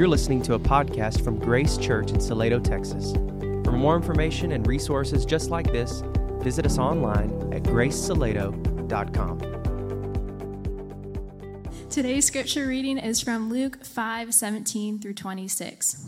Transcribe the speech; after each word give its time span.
You're 0.00 0.08
listening 0.08 0.40
to 0.44 0.54
a 0.54 0.58
podcast 0.58 1.22
from 1.22 1.38
Grace 1.38 1.76
Church 1.76 2.10
in 2.10 2.20
Salado, 2.20 2.58
Texas. 2.58 3.12
For 3.12 3.70
more 3.70 3.96
information 3.96 4.52
and 4.52 4.66
resources 4.66 5.26
just 5.26 5.50
like 5.50 5.70
this, 5.72 6.02
visit 6.42 6.64
us 6.64 6.78
online 6.78 7.52
at 7.52 7.64
gracesalado.com. 7.64 9.38
Today's 11.90 12.24
scripture 12.24 12.66
reading 12.66 12.96
is 12.96 13.20
from 13.20 13.50
Luke 13.50 13.84
5 13.84 14.32
17 14.32 15.00
through 15.00 15.12
26. 15.12 16.06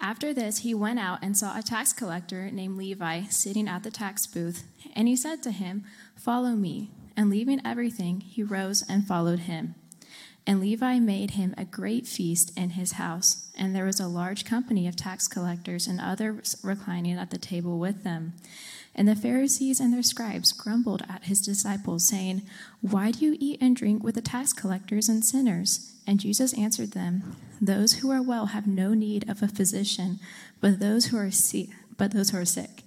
After 0.00 0.32
this, 0.32 0.58
he 0.58 0.72
went 0.72 1.00
out 1.00 1.18
and 1.20 1.36
saw 1.36 1.58
a 1.58 1.62
tax 1.62 1.92
collector 1.92 2.52
named 2.52 2.78
Levi 2.78 3.24
sitting 3.30 3.66
at 3.66 3.82
the 3.82 3.90
tax 3.90 4.28
booth, 4.28 4.62
and 4.94 5.08
he 5.08 5.16
said 5.16 5.42
to 5.42 5.50
him, 5.50 5.84
Follow 6.14 6.50
me. 6.50 6.92
And 7.16 7.30
leaving 7.30 7.60
everything, 7.66 8.20
he 8.20 8.44
rose 8.44 8.84
and 8.88 9.08
followed 9.08 9.40
him. 9.40 9.74
And 10.48 10.60
Levi 10.62 10.98
made 10.98 11.32
him 11.32 11.54
a 11.58 11.66
great 11.66 12.06
feast 12.06 12.56
in 12.56 12.70
his 12.70 12.92
house, 12.92 13.50
and 13.54 13.76
there 13.76 13.84
was 13.84 14.00
a 14.00 14.08
large 14.08 14.46
company 14.46 14.88
of 14.88 14.96
tax 14.96 15.28
collectors 15.28 15.86
and 15.86 16.00
others 16.00 16.56
reclining 16.62 17.18
at 17.18 17.28
the 17.28 17.36
table 17.36 17.78
with 17.78 18.02
them. 18.02 18.32
And 18.94 19.06
the 19.06 19.14
Pharisees 19.14 19.78
and 19.78 19.92
their 19.92 20.02
scribes 20.02 20.52
grumbled 20.52 21.02
at 21.06 21.24
his 21.24 21.42
disciples, 21.42 22.08
saying, 22.08 22.40
Why 22.80 23.10
do 23.10 23.26
you 23.26 23.36
eat 23.38 23.60
and 23.60 23.76
drink 23.76 24.02
with 24.02 24.14
the 24.14 24.22
tax 24.22 24.54
collectors 24.54 25.06
and 25.10 25.22
sinners? 25.22 25.92
And 26.06 26.18
Jesus 26.18 26.56
answered 26.56 26.92
them, 26.92 27.36
Those 27.60 27.96
who 27.96 28.10
are 28.10 28.22
well 28.22 28.46
have 28.46 28.66
no 28.66 28.94
need 28.94 29.28
of 29.28 29.42
a 29.42 29.48
physician, 29.48 30.18
but 30.62 30.80
those 30.80 31.06
who 31.06 31.18
are 31.18 31.30
sick. 31.30 31.68
But 31.98 32.12
those 32.12 32.30
who 32.30 32.38
are 32.38 32.46
sick. 32.46 32.84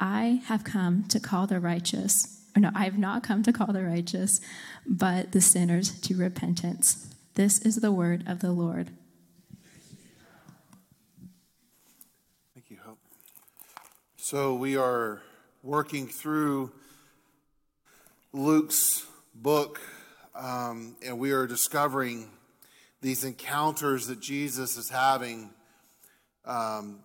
I 0.00 0.42
have 0.46 0.64
come 0.64 1.04
to 1.10 1.20
call 1.20 1.46
the 1.46 1.60
righteous 1.60 2.33
or 2.56 2.60
no, 2.60 2.70
I 2.74 2.84
have 2.84 2.98
not 2.98 3.22
come 3.22 3.42
to 3.42 3.52
call 3.52 3.72
the 3.72 3.82
righteous, 3.84 4.40
but 4.86 5.32
the 5.32 5.40
sinners 5.40 5.98
to 6.00 6.16
repentance. 6.16 7.14
This 7.34 7.60
is 7.60 7.76
the 7.76 7.90
word 7.90 8.22
of 8.26 8.40
the 8.40 8.52
Lord. 8.52 8.90
Thank 12.54 12.70
you, 12.70 12.78
Hope. 12.84 12.98
So 14.16 14.54
we 14.54 14.76
are 14.76 15.20
working 15.62 16.06
through 16.06 16.70
Luke's 18.32 19.04
book, 19.34 19.80
um, 20.34 20.96
and 21.04 21.18
we 21.18 21.32
are 21.32 21.46
discovering 21.46 22.30
these 23.00 23.24
encounters 23.24 24.06
that 24.06 24.20
Jesus 24.20 24.76
is 24.76 24.88
having. 24.88 25.50
Um, 26.44 27.00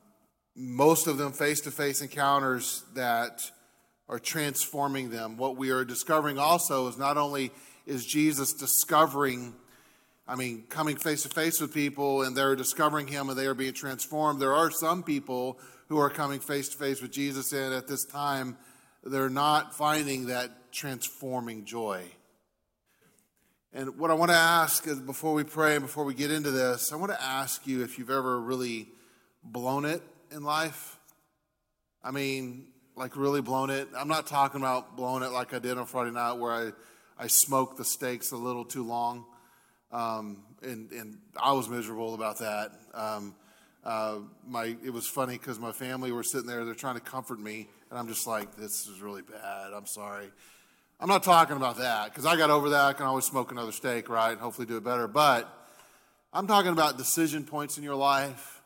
most 0.56 1.08
of 1.08 1.18
them 1.18 1.32
face 1.32 1.62
to 1.62 1.72
face 1.72 2.02
encounters 2.02 2.84
that 2.94 3.52
are 4.10 4.20
transforming 4.20 5.12
them. 5.12 5.38
What 5.38 5.56
we 5.56 5.70
are 5.70 5.86
discovering 5.86 6.40
also 6.40 6.88
is 6.88 6.98
not 6.98 7.16
only 7.16 7.52
is 7.86 8.06
Jesus 8.06 8.54
discovering, 8.54 9.54
I 10.28 10.36
mean, 10.36 10.64
coming 10.68 10.98
face 10.98 11.24
to 11.24 11.30
face 11.30 11.62
with 11.62 11.74
people 11.74 12.24
and 12.24 12.36
they're 12.36 12.56
discovering 12.56 13.08
him 13.08 13.30
and 13.30 13.38
they 13.38 13.46
are 13.46 13.54
being 13.54 13.74
transformed. 13.74 14.42
There 14.42 14.56
are 14.56 14.72
some 14.72 15.04
people 15.04 15.60
who 15.88 16.00
are 16.00 16.10
coming 16.10 16.40
face 16.40 16.70
to 16.70 16.78
face 16.78 17.02
with 17.02 17.12
Jesus 17.12 17.54
and 17.54 17.74
at 17.74 17.88
this 17.88 18.04
time 18.06 18.58
they're 19.04 19.30
not 19.30 19.76
finding 19.76 20.26
that 20.26 20.74
transforming 20.74 21.66
joy. 21.66 22.04
And 23.72 24.00
what 24.00 24.10
I 24.10 24.16
want 24.16 24.32
to 24.32 24.38
ask 24.38 24.88
is 24.88 25.00
before 25.00 25.36
we 25.36 25.44
pray 25.44 25.76
and 25.76 25.84
before 25.84 26.04
we 26.04 26.16
get 26.16 26.32
into 26.32 26.50
this, 26.50 26.92
I 26.92 26.96
want 26.96 27.12
to 27.12 27.24
ask 27.24 27.68
you 27.68 27.84
if 27.84 28.00
you've 28.00 28.10
ever 28.10 28.40
really 28.40 28.88
blown 29.44 29.86
it 29.86 30.02
in 30.32 30.44
life. 30.44 30.98
I 32.04 32.10
mean, 32.10 32.69
like 33.00 33.16
really 33.16 33.42
blown 33.42 33.70
it. 33.70 33.88
I'm 33.98 34.10
not 34.10 34.28
talking 34.28 34.60
about 34.60 34.98
blowing 34.98 35.24
it 35.24 35.32
like 35.32 35.54
I 35.54 35.60
did 35.60 35.78
on 35.78 35.86
Friday 35.86 36.12
night 36.12 36.34
where 36.34 36.52
I, 36.52 36.72
I 37.18 37.28
smoked 37.28 37.78
the 37.78 37.86
steaks 37.86 38.34
a 38.34 38.36
little 38.36 38.66
too 38.66 38.84
long. 38.84 39.26
Um, 39.90 40.44
and, 40.62 40.92
and 40.92 41.18
I 41.42 41.54
was 41.54 41.70
miserable 41.70 42.14
about 42.14 42.40
that. 42.40 42.72
Um, 42.94 43.36
uh, 43.86 44.18
my, 44.46 44.76
it 44.84 44.92
was 44.92 45.08
funny 45.08 45.38
because 45.38 45.58
my 45.60 45.72
family 45.72 46.12
were 46.12 46.24
sitting 46.24 46.46
there, 46.46 46.66
they're 46.66 46.76
trying 46.76 46.96
to 46.96 47.02
comfort 47.02 47.40
me, 47.40 47.70
and 47.90 47.98
I'm 47.98 48.10
just 48.10 48.28
like, 48.28 48.58
this 48.58 48.86
is 48.88 49.02
really 49.02 49.22
bad. 49.22 49.72
I'm 49.74 49.86
sorry. 49.86 50.30
I'm 51.00 51.08
not 51.08 51.24
talking 51.24 51.56
about 51.56 51.78
that 51.78 52.10
because 52.10 52.26
I 52.26 52.36
got 52.36 52.50
over 52.50 52.72
that. 52.72 52.84
I 52.84 52.92
can 52.92 53.06
always 53.06 53.24
smoke 53.24 53.54
another 53.54 53.72
steak, 53.72 54.10
right? 54.10 54.34
And 54.34 54.42
hopefully 54.42 54.68
do 54.68 54.76
it 54.76 54.84
better. 54.84 55.08
But 55.08 55.48
I'm 56.34 56.48
talking 56.48 56.74
about 56.74 56.98
decision 56.98 57.46
points 57.46 57.78
in 57.78 57.84
your 57.86 57.96
life, 57.96 58.62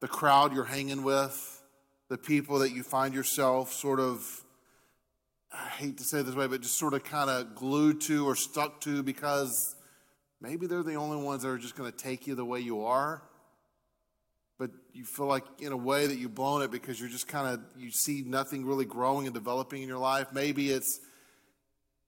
the 0.00 0.08
crowd 0.08 0.52
you're 0.52 0.64
hanging 0.64 1.02
with, 1.02 1.55
the 2.08 2.18
people 2.18 2.60
that 2.60 2.72
you 2.72 2.82
find 2.82 3.14
yourself 3.14 3.72
sort 3.72 4.00
of, 4.00 4.44
I 5.52 5.68
hate 5.68 5.98
to 5.98 6.04
say 6.04 6.22
this 6.22 6.34
way, 6.34 6.46
but 6.46 6.60
just 6.60 6.78
sort 6.78 6.94
of 6.94 7.04
kind 7.04 7.30
of 7.30 7.54
glued 7.54 8.00
to 8.02 8.26
or 8.26 8.36
stuck 8.36 8.80
to 8.82 9.02
because 9.02 9.74
maybe 10.40 10.66
they're 10.66 10.82
the 10.82 10.94
only 10.94 11.22
ones 11.22 11.42
that 11.42 11.48
are 11.48 11.58
just 11.58 11.76
going 11.76 11.90
to 11.90 11.96
take 11.96 12.26
you 12.26 12.34
the 12.34 12.44
way 12.44 12.60
you 12.60 12.84
are. 12.84 13.22
But 14.58 14.70
you 14.92 15.04
feel 15.04 15.26
like, 15.26 15.44
in 15.58 15.72
a 15.72 15.76
way, 15.76 16.06
that 16.06 16.16
you've 16.16 16.34
blown 16.34 16.62
it 16.62 16.70
because 16.70 16.98
you're 16.98 17.10
just 17.10 17.28
kind 17.28 17.46
of, 17.46 17.60
you 17.76 17.90
see 17.90 18.22
nothing 18.24 18.64
really 18.64 18.86
growing 18.86 19.26
and 19.26 19.34
developing 19.34 19.82
in 19.82 19.88
your 19.88 19.98
life. 19.98 20.28
Maybe 20.32 20.70
it's, 20.70 20.98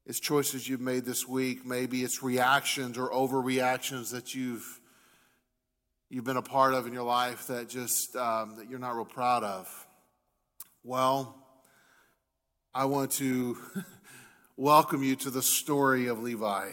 it's 0.06 0.19
choices 0.19 0.66
you've 0.66 0.81
made 0.81 1.04
this 1.04 1.28
week. 1.28 1.66
Maybe 1.66 2.03
it's 2.03 2.22
reactions 2.22 2.97
or 2.97 3.10
overreactions 3.10 4.12
that 4.12 4.34
you've 4.34 4.81
you've 6.10 6.25
been 6.25 6.38
a 6.38 6.42
part 6.42 6.75
of 6.75 6.87
in 6.87 6.92
your 6.92 7.03
life 7.03 7.48
that 7.48 7.69
just 7.69 8.16
um, 8.16 8.56
that 8.56 8.70
you're 8.70 8.78
not 8.78 8.94
real 8.94 9.04
proud 9.04 9.44
of. 9.44 9.88
Well, 10.84 11.34
I 12.72 12.84
want 12.84 13.11
to 13.12 13.59
welcome 14.56 15.03
you 15.03 15.16
to 15.16 15.31
the 15.31 15.43
story 15.43 16.06
of 16.06 16.22
Levi. 16.22 16.71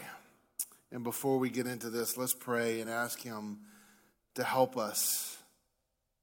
And 0.92 1.02
before 1.02 1.38
we 1.38 1.50
get 1.50 1.66
into 1.66 1.90
this, 1.90 2.16
let's 2.16 2.32
pray 2.32 2.80
and 2.80 2.88
ask 2.88 3.20
Him 3.20 3.58
to 4.36 4.44
help 4.44 4.76
us 4.76 5.36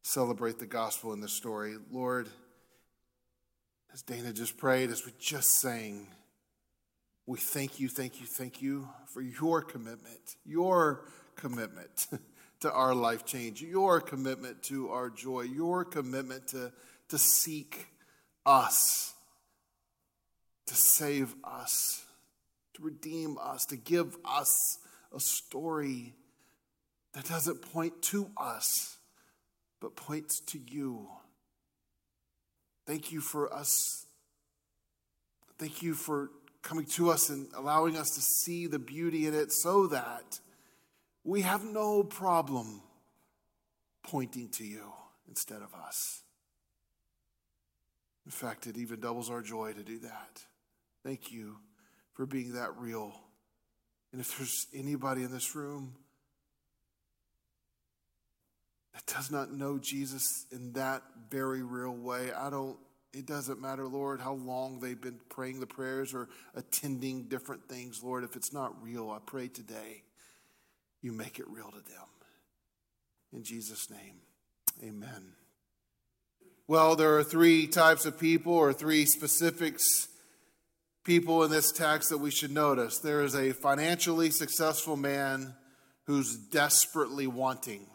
celebrate 0.02 0.60
the 0.60 0.66
gospel 0.66 1.12
in 1.12 1.20
this 1.20 1.34
story. 1.34 1.76
Lord, 1.92 2.30
as 3.94 4.02
Dana 4.02 4.32
just 4.32 4.56
prayed, 4.56 4.90
as 4.90 5.06
we 5.06 5.12
just 5.20 5.60
sang, 5.60 6.08
we 7.28 7.38
thank 7.38 7.82
you, 7.82 7.90
thank 7.90 8.22
you, 8.22 8.26
thank 8.26 8.62
you 8.62 8.88
for 9.08 9.22
your 9.22 9.62
commitment, 9.62 10.38
your 10.46 11.04
commitment 11.36 12.08
to 12.62 12.72
our 12.72 12.96
life 12.96 13.26
change, 13.26 13.62
your 13.62 14.00
commitment 14.00 14.64
to 14.64 14.90
our 14.90 15.10
joy, 15.10 15.42
your 15.42 15.84
commitment 15.84 16.48
to 16.48 16.72
to 17.14 17.20
seek 17.20 17.86
us, 18.44 19.14
to 20.66 20.74
save 20.74 21.36
us, 21.44 22.04
to 22.74 22.82
redeem 22.82 23.38
us, 23.40 23.68
to 23.68 23.76
give 23.76 24.18
us 24.26 24.80
a 25.16 25.20
story 25.20 26.16
that 27.14 27.24
doesn't 27.26 27.62
point 27.62 28.02
to 28.02 28.32
us, 28.36 28.98
but 29.80 29.96
points 29.96 30.40
to 30.40 30.60
you. 30.68 31.08
Thank 32.88 33.12
you 33.12 33.22
for 33.22 33.54
us. 33.54 34.08
Thank 35.60 35.84
you 35.84 35.94
for 35.94 36.32
coming 36.64 36.86
to 36.86 37.12
us 37.12 37.30
and 37.30 37.46
allowing 37.56 37.96
us 37.96 38.10
to 38.16 38.22
see 38.22 38.66
the 38.66 38.80
beauty 38.80 39.28
in 39.28 39.36
it 39.36 39.52
so 39.52 39.86
that 39.86 40.40
we 41.24 41.42
have 41.42 41.64
no 41.64 42.02
problem 42.02 42.82
pointing 44.02 44.50
to 44.50 44.64
you 44.64 44.92
instead 45.28 45.62
of 45.62 45.76
us. 45.76 46.23
In 48.26 48.32
fact, 48.32 48.68
it 48.68 48.78
even 48.78 49.00
doubles 49.00 49.30
our 49.30 49.42
joy 49.42 49.74
to 49.74 49.84
do 49.84 50.00
that. 50.00 50.42
Thank 51.04 51.32
you 51.32 51.58
for 52.14 52.26
being 52.26 52.54
that 52.54 52.78
real. 52.78 53.14
And 54.12 54.22
if 54.22 54.38
there's 54.38 54.68
anybody 54.74 55.24
in 55.24 55.32
this 55.32 55.56
room 55.56 55.96
that 58.94 59.06
does 59.08 59.32
not 59.32 59.52
know 59.52 59.80
Jesus 59.80 60.46
in 60.52 60.74
that 60.74 61.02
very 61.30 61.64
real 61.64 61.96
way, 61.96 62.32
I 62.32 62.50
don't, 62.50 62.78
it 63.12 63.26
doesn't 63.26 63.60
matter, 63.60 63.88
Lord, 63.88 64.22
how 64.22 64.34
long 64.34 64.80
they've 64.80 65.00
been 65.00 65.20
praying 65.30 65.60
the 65.60 65.68
prayers 65.68 66.14
or 66.14 66.30
attending 66.56 67.24
different 67.24 67.68
things, 67.68 68.02
Lord. 68.04 68.24
If 68.24 68.36
it's 68.36 68.54
not 68.54 68.82
real, 68.82 69.12
I 69.12 69.20
pray 69.26 69.48
today 69.48 70.04
you 71.02 71.12
make 71.12 71.40
it 71.40 71.48
real 71.50 71.70
to 71.70 71.78
them. 71.78 72.08
In 73.34 73.44
Jesus' 73.44 73.90
name, 73.90 74.22
amen. 74.82 75.34
Well, 76.68 76.96
there 76.96 77.18
are 77.18 77.24
three 77.24 77.68
types 77.68 78.06
of 78.06 78.18
people 78.18 78.54
or 78.54 78.72
three 78.72 79.06
specifics 79.06 80.08
people 81.04 81.44
in 81.44 81.52
this 81.52 81.74
text 81.74 82.10
that 82.10 82.20
we 82.20 82.32
should 82.32 82.52
notice. 82.52 83.00
There 83.00 83.22
is 83.22 83.36
a 83.36 83.52
financially 83.52 84.32
successful 84.32 84.96
man 84.96 85.56
who's 86.06 86.38
desperately 86.38 87.28
wanting. 87.28 87.86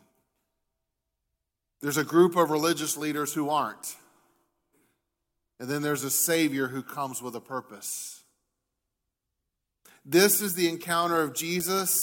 There's 1.80 1.96
a 1.96 2.04
group 2.04 2.36
of 2.36 2.50
religious 2.50 2.98
leaders 2.98 3.32
who 3.32 3.48
aren't. 3.48 3.96
And 5.58 5.68
then 5.68 5.80
there's 5.80 6.04
a 6.04 6.10
Savior 6.10 6.68
who 6.68 6.82
comes 6.82 7.22
with 7.22 7.34
a 7.34 7.40
purpose. 7.40 8.22
This 10.04 10.42
is 10.42 10.54
the 10.54 10.68
encounter 10.68 11.20
of 11.22 11.34
Jesus 11.34 11.98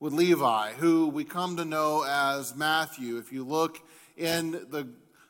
with 0.00 0.12
Levi, 0.12 0.72
who 0.72 1.08
we 1.08 1.24
come 1.24 1.56
to 1.56 1.64
know 1.64 2.04
as 2.06 2.54
Matthew. 2.54 3.16
If 3.16 3.32
you 3.32 3.44
look 3.44 3.80
in 4.16 4.52
the 4.52 4.88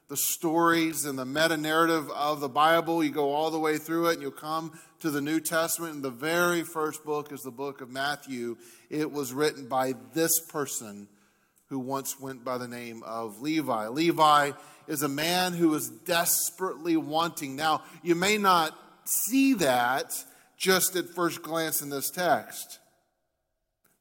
the 0.09 0.17
stories 0.17 1.05
and 1.05 1.19
the 1.19 1.25
meta 1.25 1.57
narrative 1.57 2.11
of 2.11 2.41
the 2.41 2.49
Bible. 2.49 3.03
You 3.03 3.11
go 3.11 3.33
all 3.33 3.51
the 3.51 3.59
way 3.59 3.79
through 3.79 4.09
it 4.09 4.15
and 4.15 4.23
you'll 4.23 4.31
come 4.31 4.79
to 5.01 5.11
the 5.11 5.21
New 5.21 5.41
Testament. 5.41 5.95
And 5.95 6.03
the 6.03 6.11
very 6.11 6.63
first 6.63 7.05
book 7.05 7.33
is 7.33 7.41
the 7.41 7.51
book 7.51 7.81
of 7.81 7.91
Matthew. 7.91 8.57
It 8.89 9.11
was 9.11 9.33
written 9.33 9.69
by 9.69 9.95
this 10.15 10.39
person 10.49 11.09
who 11.69 11.79
once 11.81 12.21
went 12.21 12.45
by 12.45 12.59
the 12.59 12.69
name 12.69 13.03
of 13.05 13.41
Levi. 13.41 13.89
Levi 13.89 14.53
is 14.87 15.03
a 15.03 15.09
man 15.09 15.53
who 15.53 15.75
is 15.75 15.89
desperately 15.89 16.97
wanting. 16.97 17.57
Now, 17.57 17.83
you 18.05 18.15
may 18.15 18.39
not 18.39 18.79
see 19.05 19.55
that 19.55 20.13
just 20.57 20.95
at 20.95 21.09
first 21.09 21.43
glance 21.43 21.83
in 21.83 21.91
this 21.91 22.11
text. 22.11 22.79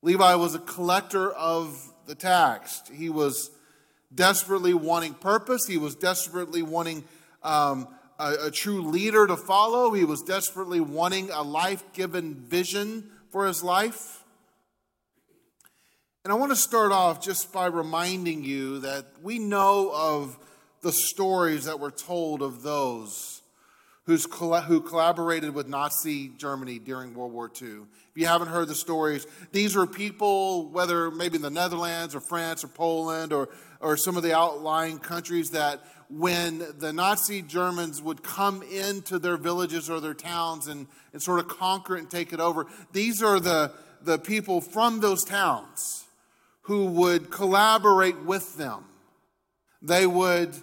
Levi 0.04 0.36
was 0.36 0.54
a 0.54 0.60
collector 0.60 1.31
of 1.31 1.92
the 2.06 2.13
tax. 2.13 2.84
He 2.94 3.10
was 3.10 3.50
desperately 4.16 4.74
wanting 4.74 5.14
purpose. 5.14 5.68
He 5.68 5.78
was 5.78 5.96
desperately 5.96 6.62
wanting 6.62 7.04
um, 7.44 7.88
a, 8.20 8.48
a 8.48 8.52
true 8.52 8.82
leader 8.82 9.28
to 9.28 9.38
follow. 9.38 9.94
He 9.94 10.06
was 10.06 10.22
desperately 10.22 10.80
wanting 10.80 11.30
a 11.32 11.42
life 11.42 11.84
given 11.94 12.36
vision 12.36 13.10
for 13.32 13.46
his 13.46 13.64
life. 13.64 14.24
And 16.24 16.32
I 16.32 16.36
want 16.36 16.52
to 16.52 16.56
start 16.56 16.92
off 16.92 17.22
just 17.22 17.54
by 17.54 17.68
reminding 17.68 18.44
you 18.44 18.80
that 18.80 19.06
we 19.22 19.38
know 19.38 19.92
of 19.94 20.40
the 20.82 20.92
stories 20.92 21.66
that 21.66 21.80
were 21.80 21.92
told 21.92 22.42
of 22.42 22.64
those 22.64 23.42
who's, 24.06 24.26
who 24.66 24.82
collaborated 24.82 25.54
with 25.54 25.68
Nazi 25.68 26.30
Germany 26.30 26.80
during 26.80 27.14
World 27.14 27.34
War 27.34 27.52
II. 27.62 27.68
If 27.68 28.22
you 28.22 28.28
haven't 28.28 28.48
heard 28.48 28.68
the 28.68 28.76
stories, 28.76 29.28
these 29.52 29.76
were 29.76 29.88
people, 29.88 30.70
whether 30.70 31.12
maybe 31.12 31.36
in 31.36 31.42
the 31.42 31.50
Netherlands 31.50 32.16
or 32.16 32.22
France 32.22 32.64
or 32.64 32.70
Poland 32.70 33.34
or, 33.34 33.50
or 33.86 33.96
some 33.96 34.18
of 34.18 34.24
the 34.24 34.36
outlying 34.36 34.98
countries, 34.98 35.52
that 35.52 35.80
when 36.10 36.66
the 36.80 36.92
Nazi 36.92 37.44
Germans 37.44 38.02
would 38.02 38.24
come 38.24 38.64
into 38.64 39.20
their 39.20 39.38
villages 39.38 39.92
or 39.92 40.00
their 40.00 40.16
towns 40.16 40.66
and, 40.66 40.88
and 41.14 41.22
sort 41.22 41.38
of 41.38 41.48
conquer 41.48 41.96
it 41.96 42.00
and 42.00 42.10
take 42.10 42.34
it 42.34 42.40
over, 42.40 42.66
these 42.94 43.22
are 43.22 43.40
the, 43.40 43.72
the 44.02 44.18
people 44.18 44.60
from 44.60 45.02
those 45.02 45.24
towns 45.24 46.06
who 46.64 46.86
would 46.88 47.30
collaborate 47.30 48.24
with 48.24 48.58
them. 48.58 48.86
They 49.84 50.08
would 50.08 50.56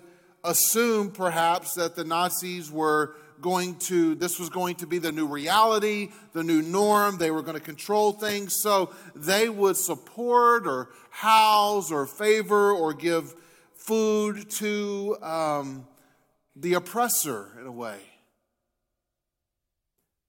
assume 0.42 1.12
perhaps 1.12 1.74
that 1.74 1.94
the 1.94 2.02
Nazis 2.02 2.72
were 2.72 3.14
going 3.40 3.76
to, 3.76 4.16
this 4.16 4.40
was 4.40 4.48
going 4.48 4.76
to 4.76 4.86
be 4.86 4.98
the 4.98 5.12
new 5.12 5.26
reality, 5.26 6.10
the 6.32 6.42
new 6.42 6.62
norm. 6.62 7.18
They 7.18 7.30
were 7.30 7.42
going 7.42 7.58
to 7.58 7.64
control 7.64 8.12
things. 8.12 8.54
So 8.62 8.92
they 9.14 9.48
would 9.48 9.76
support 9.76 10.66
or 10.66 10.88
house 11.12 11.92
or 11.92 12.06
favor 12.06 12.72
or 12.72 12.92
give 12.94 13.34
food 13.74 14.50
to 14.50 15.16
um, 15.22 15.86
the 16.56 16.74
oppressor 16.74 17.48
in 17.60 17.66
a 17.66 17.72
way. 17.72 17.98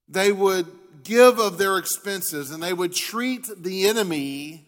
They 0.07 0.31
would 0.31 0.67
give 1.03 1.39
of 1.39 1.57
their 1.57 1.77
expenses 1.77 2.51
and 2.51 2.61
they 2.61 2.73
would 2.73 2.93
treat 2.93 3.47
the 3.57 3.87
enemy 3.87 4.65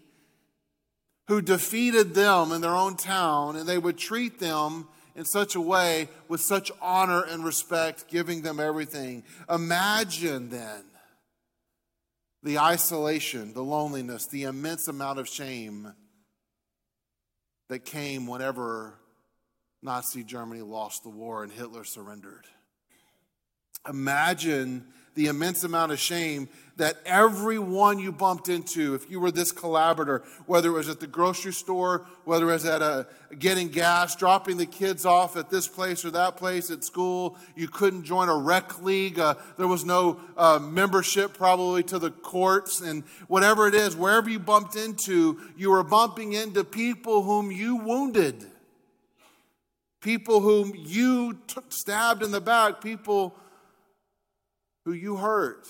who 1.28 1.42
defeated 1.42 2.14
them 2.14 2.52
in 2.52 2.62
their 2.62 2.76
own 2.76 2.96
town 2.96 3.58
and 3.58 3.68
they 3.68 3.78
would 3.78 3.98
treat 3.98 4.40
them 4.40 4.88
in 5.16 5.26
such 5.26 5.56
a 5.56 5.62
way 5.62 6.08
with 6.28 6.42
such 6.42 6.72
honor 6.82 7.24
and 7.24 7.44
respect, 7.44 8.08
giving 8.08 8.42
them 8.42 8.60
everything. 8.60 9.24
Imagine 9.50 10.50
then 10.50 10.84
the 12.44 12.60
isolation, 12.60 13.54
the 13.54 13.64
loneliness, 13.64 14.28
the 14.28 14.44
immense 14.44 14.88
amount 14.88 15.20
of 15.20 15.28
shame 15.28 15.94
that 17.70 17.86
came 17.86 18.28
whenever 18.28 18.96
Nazi 19.82 20.24
Germany 20.24 20.62
lost 20.62 21.04
the 21.04 21.10
war 21.10 21.44
and 21.44 21.52
Hitler 21.52 21.84
surrendered. 21.84 22.46
Imagine 23.88 24.88
the 25.16 25.28
immense 25.28 25.64
amount 25.64 25.92
of 25.92 26.00
shame 26.00 26.50
that 26.78 26.98
everyone 27.06 28.00
you 28.00 28.12
bumped 28.12 28.50
into, 28.50 28.96
if 28.96 29.10
you 29.10 29.20
were 29.20 29.32
this 29.32 29.54
collaborator, 29.54 30.24
whether 30.46 30.70
it 30.70 30.74
was 30.74 30.90
at 30.90 31.00
the 31.00 31.08
grocery 31.08 31.54
store, 31.54 32.06
whether 32.26 32.50
it 32.50 32.54
was 32.54 32.66
at 32.66 32.82
a 32.82 33.08
getting 33.40 33.70
gas, 33.70 34.16
dropping 34.16 34.58
the 34.58 34.66
kids 34.66 35.06
off 35.06 35.38
at 35.38 35.50
this 35.50 35.70
place 35.70 36.04
or 36.04 36.12
that 36.12 36.36
place 36.36 36.70
at 36.70 36.84
school, 36.84 37.38
you 37.56 37.70
couldn't 37.70 38.04
join 38.04 38.28
a 38.28 38.36
rec 38.36 38.82
league, 38.82 39.18
uh, 39.20 39.36
there 39.58 39.68
was 39.68 39.86
no 39.86 40.20
uh, 40.36 40.60
membership 40.60 41.34
probably 41.34 41.82
to 41.82 41.98
the 41.98 42.12
courts, 42.12 42.82
and 42.82 43.04
whatever 43.28 43.68
it 43.68 43.76
is, 43.76 43.96
wherever 43.96 44.30
you 44.30 44.40
bumped 44.40 44.76
into, 44.76 45.40
you 45.56 45.72
were 45.72 45.84
bumping 45.84 46.34
into 46.34 46.66
people 46.66 47.24
whom 47.24 47.52
you 47.52 47.78
wounded, 47.78 48.46
people 50.02 50.42
whom 50.42 50.74
you 50.76 51.38
t- 51.48 51.62
stabbed 51.70 52.22
in 52.22 52.32
the 52.32 52.42
back, 52.42 52.82
people 52.82 53.34
who 54.86 54.94
you 54.94 55.18
hurt. 55.18 55.68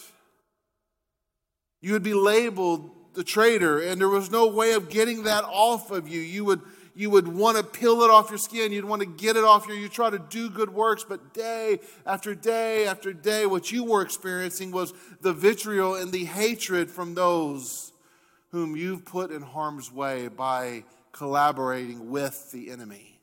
You 1.82 1.94
would 1.94 2.04
be 2.04 2.14
labeled 2.14 2.92
the 3.14 3.24
traitor, 3.24 3.80
and 3.80 4.00
there 4.00 4.10
was 4.10 4.30
no 4.30 4.48
way 4.48 4.74
of 4.74 4.90
getting 4.90 5.24
that 5.24 5.44
off 5.46 5.90
of 5.90 6.08
you. 6.08 6.20
You 6.20 6.46
would 6.46 6.62
you 6.98 7.10
would 7.10 7.28
want 7.28 7.58
to 7.58 7.64
peel 7.64 8.04
it 8.04 8.10
off 8.10 8.30
your 8.30 8.38
skin. 8.38 8.72
You'd 8.72 8.86
want 8.86 9.02
to 9.02 9.06
get 9.06 9.36
it 9.36 9.44
off 9.44 9.68
your. 9.68 9.76
You 9.76 9.90
try 9.90 10.10
to 10.10 10.20
do 10.20 10.50
good 10.50 10.74
works, 10.74 11.06
but 11.08 11.34
day 11.34 11.80
after 12.06 12.34
day 12.34 12.88
after 12.88 13.12
day, 13.12 13.46
what 13.46 13.72
you 13.72 13.84
were 13.84 14.02
experiencing 14.02 14.72
was 14.72 14.94
the 15.22 15.34
vitriol 15.34 15.96
and 15.96 16.12
the 16.12 16.26
hatred 16.26 16.90
from 16.90 17.14
those 17.14 17.92
whom 18.52 18.78
you've 18.78 19.04
put 19.04 19.32
in 19.32 19.42
harm's 19.42 19.92
way 19.92 20.30
by 20.30 20.86
collaborating 21.12 22.10
with 22.10 22.52
the 22.52 22.72
enemy. 22.72 23.20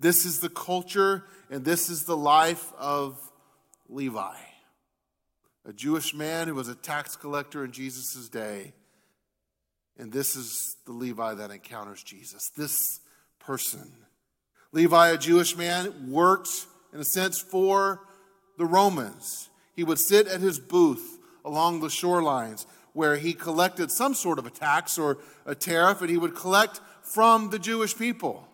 This 0.00 0.24
is 0.24 0.40
the 0.40 0.48
culture 0.48 1.24
and 1.50 1.64
this 1.64 1.90
is 1.90 2.04
the 2.04 2.16
life 2.16 2.72
of 2.78 3.29
Levi, 3.90 4.36
a 5.66 5.72
Jewish 5.72 6.14
man 6.14 6.46
who 6.46 6.54
was 6.54 6.68
a 6.68 6.74
tax 6.74 7.16
collector 7.16 7.64
in 7.64 7.72
Jesus' 7.72 8.28
day. 8.28 8.72
And 9.98 10.12
this 10.12 10.36
is 10.36 10.76
the 10.86 10.92
Levi 10.92 11.34
that 11.34 11.50
encounters 11.50 12.02
Jesus. 12.02 12.50
This 12.56 13.00
person. 13.40 13.92
Levi, 14.72 15.08
a 15.08 15.18
Jewish 15.18 15.56
man, 15.56 16.10
worked, 16.10 16.66
in 16.92 17.00
a 17.00 17.04
sense, 17.04 17.40
for 17.40 18.00
the 18.56 18.64
Romans. 18.64 19.50
He 19.74 19.82
would 19.82 19.98
sit 19.98 20.28
at 20.28 20.40
his 20.40 20.58
booth 20.60 21.18
along 21.44 21.80
the 21.80 21.88
shorelines 21.88 22.66
where 22.92 23.16
he 23.16 23.32
collected 23.32 23.90
some 23.90 24.14
sort 24.14 24.38
of 24.38 24.46
a 24.46 24.50
tax 24.50 24.98
or 24.98 25.18
a 25.46 25.54
tariff, 25.54 26.00
and 26.00 26.10
he 26.10 26.16
would 26.16 26.34
collect 26.34 26.80
from 27.02 27.50
the 27.50 27.58
Jewish 27.58 27.96
people, 27.96 28.46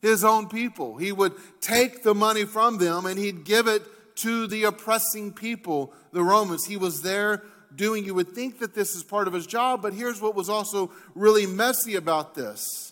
his 0.00 0.24
own 0.24 0.48
people. 0.48 0.96
He 0.96 1.12
would 1.12 1.34
take 1.60 2.02
the 2.02 2.14
money 2.14 2.44
from 2.44 2.78
them 2.78 3.06
and 3.06 3.18
he'd 3.18 3.44
give 3.44 3.66
it 3.66 3.82
to 4.16 4.46
the 4.46 4.64
oppressing 4.64 5.32
people, 5.32 5.92
the 6.12 6.22
Romans. 6.22 6.66
He 6.66 6.76
was 6.76 7.02
there 7.02 7.42
doing, 7.74 8.04
you 8.04 8.14
would 8.14 8.32
think 8.32 8.58
that 8.58 8.74
this 8.74 8.94
is 8.94 9.02
part 9.02 9.26
of 9.26 9.34
his 9.34 9.46
job, 9.46 9.82
but 9.82 9.94
here's 9.94 10.20
what 10.20 10.34
was 10.34 10.48
also 10.48 10.90
really 11.14 11.46
messy 11.46 11.96
about 11.96 12.34
this 12.34 12.91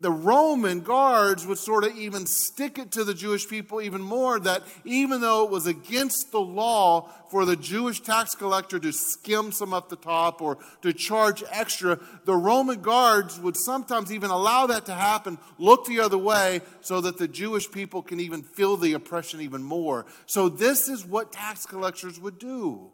the 0.00 0.10
Roman 0.10 0.80
guards 0.80 1.46
would 1.46 1.56
sort 1.56 1.84
of 1.84 1.96
even 1.96 2.26
stick 2.26 2.78
it 2.78 2.92
to 2.92 3.04
the 3.04 3.14
Jewish 3.14 3.48
people 3.48 3.80
even 3.80 4.02
more 4.02 4.38
that 4.38 4.62
even 4.84 5.22
though 5.22 5.44
it 5.44 5.50
was 5.50 5.66
against 5.66 6.32
the 6.32 6.40
law 6.40 7.10
for 7.30 7.46
the 7.46 7.56
Jewish 7.56 8.00
tax 8.00 8.34
collector 8.34 8.78
to 8.78 8.92
skim 8.92 9.52
some 9.52 9.72
up 9.72 9.88
the 9.88 9.96
top 9.96 10.42
or 10.42 10.58
to 10.82 10.92
charge 10.92 11.42
extra, 11.50 11.98
the 12.26 12.36
Roman 12.36 12.82
guards 12.82 13.40
would 13.40 13.56
sometimes 13.56 14.12
even 14.12 14.28
allow 14.28 14.66
that 14.66 14.84
to 14.86 14.94
happen, 14.94 15.38
look 15.58 15.86
the 15.86 16.00
other 16.00 16.18
way, 16.18 16.60
so 16.82 17.00
that 17.00 17.16
the 17.16 17.28
Jewish 17.28 17.70
people 17.70 18.02
can 18.02 18.20
even 18.20 18.42
feel 18.42 18.76
the 18.76 18.92
oppression 18.92 19.40
even 19.40 19.62
more. 19.62 20.04
So, 20.26 20.50
this 20.50 20.88
is 20.88 21.06
what 21.06 21.32
tax 21.32 21.64
collectors 21.64 22.20
would 22.20 22.38
do. 22.38 22.92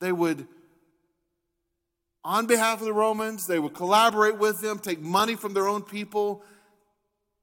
They 0.00 0.12
would 0.12 0.48
on 2.24 2.46
behalf 2.46 2.80
of 2.80 2.86
the 2.86 2.92
Romans. 2.92 3.46
They 3.46 3.58
would 3.58 3.74
collaborate 3.74 4.38
with 4.38 4.60
them, 4.60 4.78
take 4.78 5.00
money 5.00 5.34
from 5.34 5.54
their 5.54 5.68
own 5.68 5.82
people, 5.82 6.42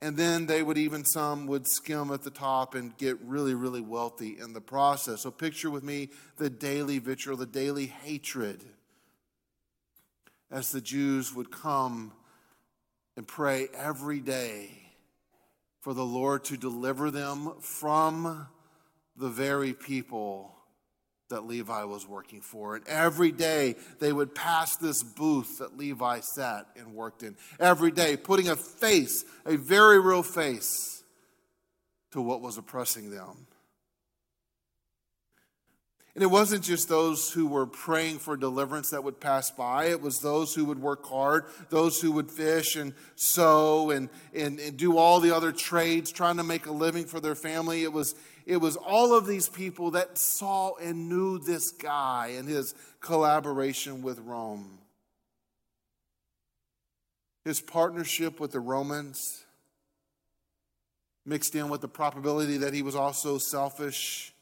and 0.01 0.17
then 0.17 0.47
they 0.47 0.63
would 0.63 0.77
even, 0.77 1.05
some 1.05 1.45
would 1.47 1.67
skim 1.67 2.11
at 2.11 2.23
the 2.23 2.31
top 2.31 2.73
and 2.73 2.97
get 2.97 3.21
really, 3.21 3.53
really 3.53 3.81
wealthy 3.81 4.39
in 4.39 4.53
the 4.53 4.61
process. 4.61 5.21
So 5.21 5.31
picture 5.31 5.69
with 5.69 5.83
me 5.83 6.09
the 6.37 6.49
daily 6.49 6.97
vitriol, 6.97 7.37
the 7.37 7.45
daily 7.45 7.85
hatred 7.85 8.63
as 10.49 10.71
the 10.71 10.81
Jews 10.81 11.33
would 11.33 11.51
come 11.51 12.13
and 13.15 13.27
pray 13.27 13.67
every 13.75 14.19
day 14.19 14.69
for 15.81 15.93
the 15.93 16.05
Lord 16.05 16.43
to 16.45 16.57
deliver 16.57 17.11
them 17.11 17.53
from 17.59 18.47
the 19.15 19.29
very 19.29 19.73
people 19.73 20.55
that 21.31 21.45
Levi 21.45 21.83
was 21.83 22.07
working 22.07 22.39
for. 22.39 22.75
And 22.75 22.87
every 22.87 23.31
day 23.31 23.75
they 23.99 24.13
would 24.13 24.33
pass 24.33 24.77
this 24.77 25.03
booth 25.03 25.57
that 25.57 25.77
Levi 25.77 26.21
sat 26.21 26.67
and 26.77 26.93
worked 26.93 27.23
in. 27.23 27.35
Every 27.59 27.91
day, 27.91 28.15
putting 28.15 28.47
a 28.47 28.55
face, 28.55 29.25
a 29.45 29.57
very 29.57 29.99
real 29.99 30.23
face, 30.23 31.03
to 32.11 32.21
what 32.21 32.41
was 32.41 32.57
oppressing 32.57 33.09
them. 33.09 33.47
And 36.13 36.23
it 36.23 36.27
wasn't 36.27 36.65
just 36.65 36.89
those 36.89 37.31
who 37.31 37.47
were 37.47 37.65
praying 37.65 38.19
for 38.19 38.35
deliverance 38.35 38.89
that 38.89 39.03
would 39.03 39.21
pass 39.21 39.49
by. 39.49 39.85
It 39.85 40.01
was 40.01 40.19
those 40.19 40.53
who 40.53 40.65
would 40.65 40.79
work 40.79 41.05
hard, 41.05 41.45
those 41.69 42.01
who 42.01 42.11
would 42.11 42.29
fish 42.29 42.75
and 42.75 42.93
sow 43.15 43.91
and, 43.91 44.09
and, 44.35 44.59
and 44.59 44.75
do 44.75 44.97
all 44.97 45.21
the 45.21 45.33
other 45.33 45.53
trades, 45.53 46.11
trying 46.11 46.35
to 46.35 46.43
make 46.43 46.65
a 46.65 46.71
living 46.71 47.05
for 47.05 47.21
their 47.21 47.35
family. 47.35 47.83
It 47.83 47.93
was, 47.93 48.13
it 48.45 48.57
was 48.57 48.75
all 48.75 49.15
of 49.15 49.25
these 49.27 49.47
people 49.47 49.91
that 49.91 50.17
saw 50.17 50.75
and 50.75 51.09
knew 51.09 51.39
this 51.39 51.71
guy 51.71 52.33
and 52.37 52.47
his 52.47 52.73
collaboration 52.99 54.01
with 54.01 54.19
Rome. 54.19 54.79
his 57.43 57.59
partnership 57.59 58.39
with 58.39 58.51
the 58.51 58.59
Romans, 58.59 59.45
mixed 61.25 61.55
in 61.55 61.69
with 61.69 61.81
the 61.81 61.87
probability 61.87 62.57
that 62.57 62.73
he 62.73 62.81
was 62.81 62.95
also 62.95 63.37
selfish, 63.37 64.33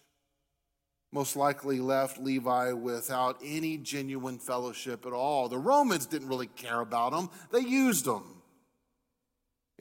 most 1.11 1.35
likely 1.35 1.79
left 1.79 2.19
Levi 2.19 2.71
without 2.73 3.37
any 3.43 3.77
genuine 3.77 4.37
fellowship 4.37 5.05
at 5.05 5.13
all. 5.13 5.49
The 5.49 5.57
Romans 5.57 6.05
didn't 6.05 6.27
really 6.27 6.47
care 6.47 6.81
about 6.81 7.13
him, 7.13 7.29
they 7.51 7.59
used 7.59 8.05
him. 8.05 8.23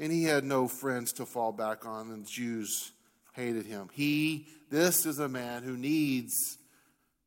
And 0.00 0.12
he 0.12 0.24
had 0.24 0.44
no 0.44 0.68
friends 0.68 1.12
to 1.14 1.26
fall 1.26 1.50
back 1.50 1.84
on, 1.84 2.10
and 2.10 2.24
the 2.24 2.30
Jews 2.30 2.92
hated 3.38 3.66
him. 3.66 3.88
He, 3.92 4.46
this 4.70 5.06
is 5.06 5.20
a 5.20 5.28
man 5.28 5.62
who 5.62 5.76
needs 5.76 6.58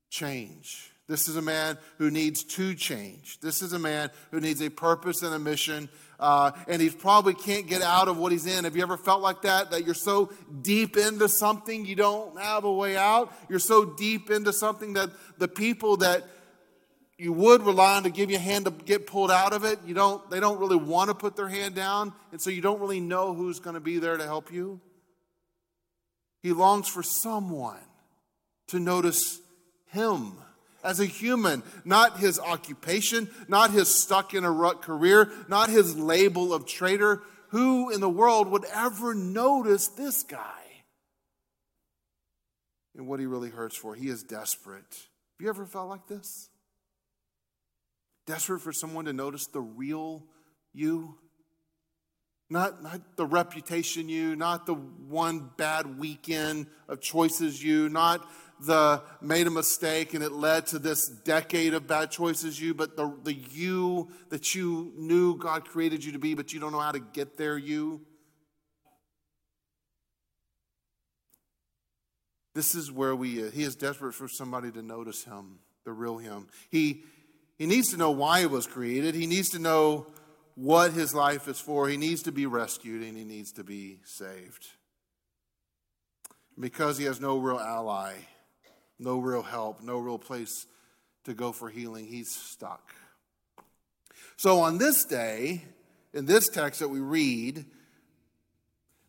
change. 0.09 0.91
This 1.07 1.27
is 1.27 1.35
a 1.35 1.41
man 1.41 1.77
who 1.97 2.11
needs 2.11 2.43
to 2.43 2.75
change. 2.75 3.39
This 3.39 3.61
is 3.61 3.73
a 3.73 3.79
man 3.79 4.11
who 4.29 4.39
needs 4.39 4.61
a 4.61 4.69
purpose 4.69 5.23
and 5.23 5.33
a 5.33 5.39
mission, 5.39 5.89
uh, 6.19 6.51
and 6.67 6.81
he 6.81 6.89
probably 6.89 7.33
can't 7.33 7.67
get 7.67 7.81
out 7.81 8.07
of 8.07 8.17
what 8.17 8.31
he's 8.31 8.45
in. 8.45 8.65
Have 8.65 8.75
you 8.75 8.83
ever 8.83 8.97
felt 8.97 9.21
like 9.21 9.41
that? 9.41 9.71
That 9.71 9.85
you're 9.85 9.93
so 9.93 10.31
deep 10.61 10.97
into 10.97 11.27
something 11.27 11.85
you 11.85 11.95
don't 11.95 12.39
have 12.39 12.63
a 12.63 12.71
way 12.71 12.95
out? 12.95 13.33
You're 13.49 13.59
so 13.59 13.85
deep 13.85 14.29
into 14.29 14.53
something 14.53 14.93
that 14.93 15.09
the 15.37 15.47
people 15.47 15.97
that 15.97 16.23
you 17.17 17.33
would 17.33 17.61
rely 17.63 17.95
on 17.97 18.03
to 18.03 18.09
give 18.09 18.29
you 18.31 18.37
a 18.37 18.39
hand 18.39 18.65
to 18.65 18.71
get 18.71 19.05
pulled 19.07 19.31
out 19.31 19.53
of 19.53 19.63
it, 19.63 19.79
you 19.85 19.93
don't, 19.93 20.29
they 20.29 20.39
don't 20.39 20.59
really 20.59 20.77
want 20.77 21.09
to 21.09 21.15
put 21.15 21.35
their 21.35 21.47
hand 21.47 21.75
down, 21.75 22.13
and 22.31 22.41
so 22.41 22.49
you 22.49 22.61
don't 22.61 22.79
really 22.79 22.99
know 22.99 23.33
who's 23.33 23.59
going 23.59 23.75
to 23.75 23.79
be 23.81 23.97
there 23.97 24.17
to 24.17 24.23
help 24.23 24.51
you. 24.51 24.79
He 26.41 26.51
longs 26.51 26.87
for 26.87 27.03
someone 27.03 27.79
to 28.67 28.79
notice 28.79 29.39
him 29.87 30.33
as 30.83 30.99
a 30.99 31.05
human, 31.05 31.61
not 31.85 32.17
his 32.17 32.39
occupation, 32.39 33.29
not 33.47 33.71
his 33.71 33.93
stuck 33.93 34.33
in 34.33 34.43
a 34.43 34.51
rut 34.51 34.81
career, 34.81 35.31
not 35.47 35.69
his 35.69 35.95
label 35.95 36.53
of 36.53 36.65
traitor. 36.65 37.21
Who 37.49 37.91
in 37.91 38.01
the 38.01 38.09
world 38.09 38.47
would 38.47 38.65
ever 38.73 39.13
notice 39.13 39.87
this 39.89 40.23
guy? 40.23 40.61
And 42.95 43.07
what 43.07 43.19
he 43.19 43.25
really 43.25 43.49
hurts 43.49 43.75
for. 43.75 43.93
He 43.93 44.07
is 44.07 44.23
desperate. 44.23 44.81
Have 44.81 45.41
you 45.41 45.49
ever 45.49 45.65
felt 45.65 45.89
like 45.89 46.07
this? 46.07 46.49
Desperate 48.25 48.61
for 48.61 48.71
someone 48.71 49.05
to 49.05 49.13
notice 49.13 49.47
the 49.47 49.61
real 49.61 50.23
you? 50.73 51.17
Not, 52.51 52.83
not 52.83 53.15
the 53.15 53.25
reputation 53.25 54.09
you, 54.09 54.35
not 54.35 54.65
the 54.65 54.73
one 54.73 55.51
bad 55.55 55.97
weekend 55.97 56.67
of 56.89 56.99
choices 56.99 57.63
you, 57.63 57.87
not 57.87 58.29
the 58.59 59.01
made 59.21 59.47
a 59.47 59.49
mistake 59.49 60.13
and 60.13 60.21
it 60.21 60.33
led 60.33 60.67
to 60.67 60.77
this 60.77 61.07
decade 61.07 61.73
of 61.73 61.87
bad 61.87 62.11
choices 62.11 62.59
you, 62.59 62.73
but 62.73 62.97
the, 62.97 63.15
the 63.23 63.33
you 63.33 64.09
that 64.31 64.53
you 64.53 64.91
knew 64.97 65.37
God 65.37 65.63
created 65.63 66.03
you 66.03 66.11
to 66.11 66.19
be, 66.19 66.33
but 66.33 66.51
you 66.51 66.59
don't 66.59 66.73
know 66.73 66.81
how 66.81 66.91
to 66.91 66.99
get 66.99 67.37
there, 67.37 67.57
you. 67.57 68.01
This 72.53 72.75
is 72.75 72.91
where 72.91 73.15
we, 73.15 73.47
uh, 73.47 73.49
he 73.51 73.63
is 73.63 73.77
desperate 73.77 74.11
for 74.11 74.27
somebody 74.27 74.71
to 74.71 74.81
notice 74.81 75.23
him, 75.23 75.59
the 75.85 75.93
real 75.93 76.17
him. 76.17 76.47
He, 76.69 77.05
he 77.57 77.65
needs 77.65 77.91
to 77.91 77.97
know 77.97 78.11
why 78.11 78.41
he 78.41 78.45
was 78.45 78.67
created. 78.67 79.15
He 79.15 79.25
needs 79.25 79.51
to 79.51 79.59
know 79.59 80.07
what 80.61 80.93
his 80.93 81.15
life 81.15 81.47
is 81.47 81.59
for. 81.59 81.89
He 81.89 81.97
needs 81.97 82.21
to 82.23 82.31
be 82.31 82.45
rescued 82.45 83.01
and 83.01 83.17
he 83.17 83.23
needs 83.23 83.51
to 83.53 83.63
be 83.63 83.99
saved. 84.05 84.67
Because 86.59 86.99
he 86.99 87.05
has 87.05 87.19
no 87.19 87.39
real 87.39 87.59
ally, 87.59 88.13
no 88.99 89.17
real 89.17 89.41
help, 89.41 89.81
no 89.81 89.97
real 89.97 90.19
place 90.19 90.67
to 91.23 91.33
go 91.33 91.51
for 91.51 91.69
healing. 91.69 92.05
He's 92.05 92.29
stuck. 92.29 92.93
So 94.37 94.59
on 94.59 94.77
this 94.77 95.03
day, 95.03 95.63
in 96.13 96.25
this 96.25 96.47
text 96.47 96.79
that 96.79 96.89
we 96.89 96.99
read, 96.99 97.65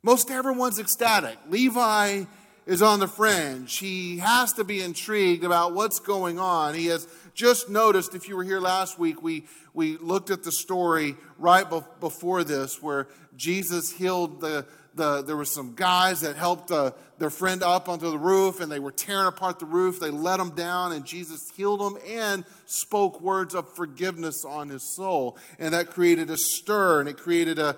most 0.03 0.31
everyone's 0.31 0.79
ecstatic. 0.79 1.37
Levi 1.51 2.25
is 2.65 2.81
on 2.81 2.99
the 2.99 3.09
fringe. 3.09 3.77
He 3.77 4.19
has 4.19 4.55
to 4.55 4.65
be 4.65 4.83
intrigued 4.83 5.45
about 5.45 5.75
what's 5.75 6.01
going 6.01 6.39
on. 6.39 6.75
He 6.75 6.87
has 6.87 7.07
just 7.35 7.69
noticed, 7.69 8.15
if 8.15 8.29
you 8.29 8.37
were 8.37 8.45
here 8.45 8.61
last 8.61 8.99
week, 8.99 9.23
we, 9.23 9.45
we 9.75 9.97
looked 9.97 10.31
at 10.31 10.43
the 10.43 10.53
story 10.53 11.17
right 11.39 11.67
before 12.01 12.45
this 12.45 12.83
where 12.83 13.09
Jesus 13.37 13.91
healed 13.91 14.41
the, 14.41 14.67
the, 14.95 15.23
there 15.23 15.37
were 15.37 15.45
some 15.45 15.75
guys 15.75 16.21
that 16.21 16.37
helped 16.37 16.71
uh, 16.71 16.93
their 17.19 17.31
friend 17.31 17.63
up 17.63 17.89
onto 17.89 18.11
the 18.11 18.19
roof 18.19 18.61
and 18.61 18.71
they 18.71 18.79
were 18.79 18.93
tearing 18.93 19.27
apart 19.27 19.59
the 19.59 19.67
roof. 19.67 19.99
They 19.99 20.11
let 20.11 20.39
him 20.39 20.51
down 20.51 20.93
and 20.93 21.05
Jesus 21.05 21.51
healed 21.57 21.81
him 21.81 21.99
and 22.07 22.45
spoke 22.67 23.21
words 23.21 23.55
of 23.55 23.73
forgiveness 23.75 24.45
on 24.45 24.69
his 24.69 24.95
soul. 24.95 25.39
And 25.59 25.73
that 25.73 25.91
created 25.91 26.31
a 26.31 26.37
stir 26.37 27.01
and 27.01 27.09
it 27.09 27.17
created 27.17 27.59
a, 27.59 27.77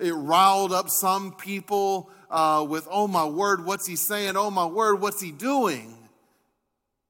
it 0.00 0.12
riled 0.12 0.72
up 0.72 0.88
some 0.88 1.32
people 1.36 2.10
uh, 2.30 2.66
with, 2.68 2.88
oh 2.90 3.06
my 3.06 3.26
word, 3.26 3.64
what's 3.64 3.86
he 3.86 3.94
saying? 3.94 4.36
Oh 4.36 4.50
my 4.50 4.66
word, 4.66 5.00
what's 5.00 5.20
he 5.20 5.30
doing? 5.30 5.94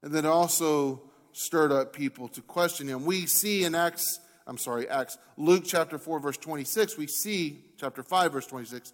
And 0.02 0.12
then 0.12 0.26
also 0.26 1.00
stirred 1.32 1.72
up 1.72 1.92
people 1.92 2.28
to 2.28 2.40
question 2.42 2.88
him. 2.88 3.04
We 3.04 3.26
see 3.26 3.64
in 3.64 3.74
Acts, 3.74 4.20
I'm 4.46 4.58
sorry, 4.58 4.88
Acts, 4.88 5.18
Luke 5.36 5.64
chapter 5.66 5.98
4, 5.98 6.20
verse 6.20 6.36
26, 6.36 6.96
we 6.96 7.06
see, 7.06 7.64
chapter 7.78 8.02
5, 8.02 8.32
verse 8.32 8.46
26, 8.46 8.92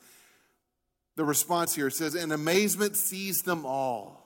the 1.17 1.25
response 1.25 1.75
here 1.75 1.91
says, 1.91 2.15
And 2.15 2.33
amazement 2.33 2.97
seized 2.97 3.45
them 3.45 3.67
all, 3.67 4.25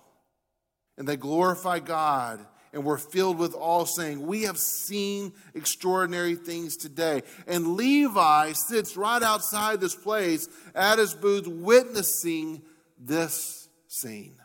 and 0.99 1.09
they 1.09 1.17
glorify 1.17 1.79
God 1.79 2.47
and 2.73 2.85
were 2.85 2.99
filled 2.99 3.39
with 3.39 3.55
awe, 3.55 3.85
saying, 3.85 4.27
We 4.27 4.43
have 4.43 4.59
seen 4.59 5.33
extraordinary 5.55 6.35
things 6.35 6.77
today. 6.77 7.23
And 7.47 7.77
Levi 7.77 8.53
sits 8.53 8.97
right 8.97 9.23
outside 9.23 9.81
this 9.81 9.95
place 9.95 10.49
at 10.75 10.99
his 10.99 11.15
booth, 11.15 11.47
witnessing 11.47 12.63
this 12.99 13.69
scene, 13.89 14.37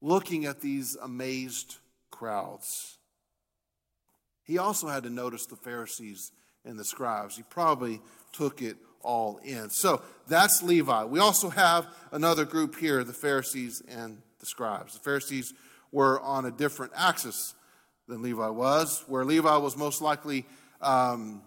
looking 0.00 0.46
at 0.46 0.60
these 0.60 0.96
amazed 0.96 1.76
crowds. 2.18 2.98
He 4.42 4.58
also 4.58 4.88
had 4.88 5.04
to 5.04 5.10
notice 5.10 5.46
the 5.46 5.56
Pharisees 5.56 6.32
and 6.64 6.78
the 6.78 6.84
scribes. 6.84 7.36
He 7.36 7.42
probably 7.44 8.00
took 8.32 8.60
it 8.60 8.76
all 9.02 9.38
in. 9.44 9.70
So 9.70 10.02
that's 10.26 10.62
Levi. 10.62 11.04
We 11.04 11.20
also 11.20 11.50
have 11.50 11.86
another 12.10 12.44
group 12.44 12.76
here, 12.76 13.04
the 13.04 13.12
Pharisees 13.12 13.82
and 13.88 14.18
the 14.40 14.46
scribes. 14.46 14.94
The 14.94 15.00
Pharisees 15.00 15.54
were 15.92 16.20
on 16.20 16.44
a 16.44 16.50
different 16.50 16.92
axis 16.96 17.54
than 18.08 18.22
Levi 18.22 18.48
was, 18.48 19.04
where 19.06 19.24
Levi 19.24 19.56
was 19.58 19.76
most 19.76 20.00
likely 20.02 20.44
um, 20.80 21.42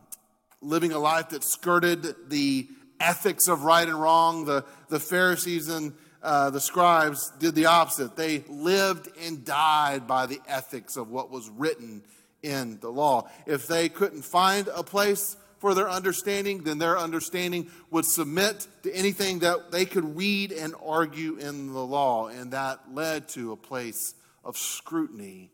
living 0.62 0.92
a 0.94 1.00
life 1.00 1.30
that 1.30 1.44
skirted 1.44 2.30
the 2.30 2.68
ethics 3.00 3.48
of 3.48 3.64
right 3.64 3.88
and 3.88 4.00
wrong. 4.00 4.46
The, 4.46 4.64
the 4.90 5.00
Pharisees 5.00 5.68
and 5.68 5.94
uh, 6.24 6.50
the 6.52 6.62
scribes 6.62 7.32
did 7.40 7.56
the 7.56 7.66
opposite. 7.66 8.16
They 8.16 8.44
lived 8.48 9.10
and 9.24 9.44
died 9.44 10.08
by 10.08 10.28
the 10.28 10.40
ethics 10.48 10.96
of 10.96 11.10
what 11.10 11.32
was 11.32 11.50
written 11.50 12.04
in 12.44 12.80
the 12.80 12.90
law. 12.90 13.30
If 13.46 13.68
they 13.68 13.90
couldn't 13.90 14.24
find 14.24 14.68
a 14.68 14.84
place 14.84 15.36
for 15.60 15.74
their 15.76 15.90
understanding, 15.90 16.64
then 16.64 16.80
their 16.80 16.98
understanding 16.98 17.70
would 17.92 18.06
submit 18.06 18.68
to 18.84 18.94
anything 18.94 19.40
that 19.40 19.72
they 19.72 19.86
could 19.86 20.18
read 20.18 20.52
and 20.52 20.74
argue 20.84 21.38
in 21.38 21.74
the 21.74 21.86
law. 21.86 22.28
And 22.28 22.52
that 22.52 22.80
led 22.92 23.28
to 23.30 23.52
a 23.52 23.58
place 23.58 24.16
of 24.44 24.58
scrutiny 24.58 25.52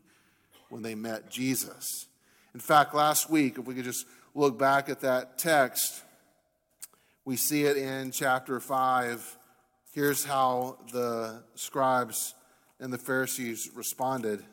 when 0.70 0.82
they 0.82 0.94
met 0.94 1.30
Jesus. 1.30 2.06
In 2.54 2.60
fact, 2.60 2.94
last 2.94 3.30
week, 3.30 3.58
if 3.58 3.66
we 3.66 3.74
could 3.74 3.84
just 3.84 4.06
look 4.34 4.58
back 4.58 4.88
at 4.88 5.00
that 5.00 5.38
text, 5.38 6.02
we 7.24 7.36
see 7.36 7.64
it 7.64 7.76
in 7.76 8.10
chapter 8.10 8.60
5. 8.60 9.37
Here's 9.98 10.24
how 10.24 10.78
the 10.92 11.42
scribes 11.56 12.36
and 12.78 12.92
the 12.92 12.98
Pharisees 12.98 13.68
responded. 13.74 14.44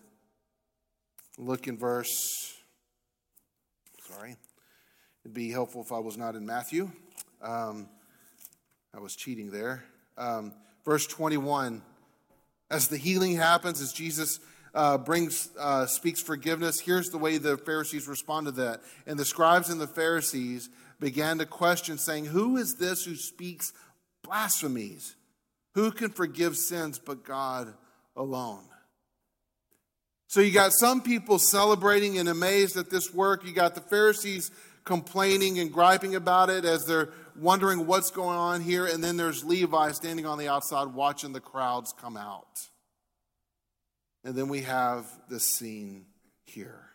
Look 1.38 1.68
in 1.68 1.78
verse, 1.78 2.56
sorry, 4.12 4.38
It'd 5.24 5.36
be 5.36 5.52
helpful 5.52 5.84
if 5.84 5.92
I 5.92 6.00
was 6.00 6.18
not 6.18 6.34
in 6.34 6.48
Matthew. 6.48 6.92
Um, 7.44 7.88
I 8.92 9.00
was 9.00 9.16
cheating 9.16 9.52
there. 9.52 9.84
Um, 10.18 10.52
verse 10.84 11.06
21 11.06 11.84
As 12.72 12.88
the 12.88 12.98
healing 12.98 13.36
happens, 13.36 13.80
as 13.82 13.94
Jesus 13.94 14.40
uh, 14.74 14.98
brings, 14.98 15.50
uh, 15.60 15.86
speaks 15.86 16.24
forgiveness, 16.24 16.80
here's 16.80 17.10
the 17.10 17.20
way 17.20 17.38
the 17.38 17.56
Pharisees 17.56 18.08
respond 18.08 18.48
to 18.48 18.52
that. 18.54 18.82
And 19.06 19.20
the 19.20 19.25
scribes 19.25 19.70
and 19.70 19.80
the 19.80 19.86
Pharisees 19.86 20.70
began 21.00 21.38
to 21.38 21.46
question, 21.46 22.00
saying, 22.00 22.25
Who 22.25 22.58
is 22.58 22.78
this 22.78 23.06
who 23.06 23.16
speaks 23.16 23.74
blasphemies? 24.24 25.16
Who 25.75 25.91
can 25.91 26.10
forgive 26.10 26.58
sins 26.58 27.00
but 27.00 27.24
God 27.24 27.74
alone? 28.15 28.63
So 30.27 30.39
you 30.41 30.51
got 30.51 30.74
some 30.74 31.01
people 31.01 31.38
celebrating 31.38 32.17
and 32.17 32.27
amazed 32.27 32.77
at 32.77 32.89
this 32.89 33.13
work. 33.13 33.46
You 33.46 33.53
got 33.53 33.75
the 33.75 33.82
Pharisees 33.82 34.51
complaining 34.86 35.60
and 35.60 35.72
griping 35.72 36.15
about 36.15 36.50
it 36.50 36.65
as 36.65 36.86
they're 36.86 37.10
wondering 37.36 37.86
what's 37.86 38.10
going 38.10 38.38
on 38.38 38.62
here. 38.62 38.86
And 38.86 39.03
then 39.03 39.17
there's 39.17 39.44
Levi 39.44 39.91
standing 39.91 40.25
on 40.25 40.38
the 40.38 40.48
outside 40.48 40.88
watching 40.88 41.34
the 41.34 41.41
crowds 41.41 41.94
come 41.94 42.17
out. 42.17 42.67
And 44.24 44.36
then 44.36 44.48
we 44.48 44.62
have 44.62 45.05
this 45.29 45.44
scene 45.44 46.05
here. 46.46 46.95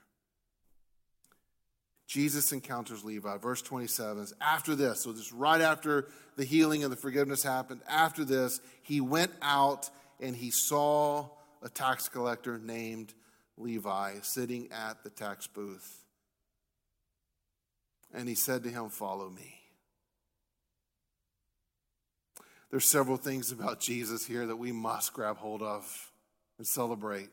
Jesus 2.11 2.51
encounters 2.51 3.05
Levi. 3.05 3.37
Verse 3.37 3.63
27 3.63 4.25
is 4.25 4.35
after 4.41 4.75
this, 4.75 5.05
so 5.05 5.13
this 5.13 5.33
right 5.33 5.61
after 5.61 6.09
the 6.37 6.45
healing 6.45 6.83
and 6.83 6.93
the 6.93 6.97
forgiveness 6.97 7.45
happened, 7.45 7.83
after 7.89 8.25
this, 8.25 8.61
he 8.83 9.01
went 9.01 9.31
out 9.41 9.89
and 10.19 10.35
he 10.35 10.51
saw 10.51 11.29
a 11.63 11.69
tax 11.69 12.09
collector 12.09 12.59
named 12.59 13.15
Levi 13.57 14.15
sitting 14.23 14.73
at 14.73 15.05
the 15.05 15.11
tax 15.11 15.47
booth. 15.47 16.03
And 18.13 18.29
he 18.29 18.35
said 18.35 18.65
to 18.65 18.71
him, 18.71 18.89
Follow 18.89 19.31
me. 19.31 19.61
There's 22.73 22.87
several 22.91 23.19
things 23.19 23.53
about 23.53 23.79
Jesus 23.81 24.27
here 24.27 24.47
that 24.47 24.57
we 24.57 24.73
must 24.73 25.13
grab 25.13 25.37
hold 25.37 25.63
of 25.63 26.11
and 26.59 26.67
celebrate. 26.67 27.31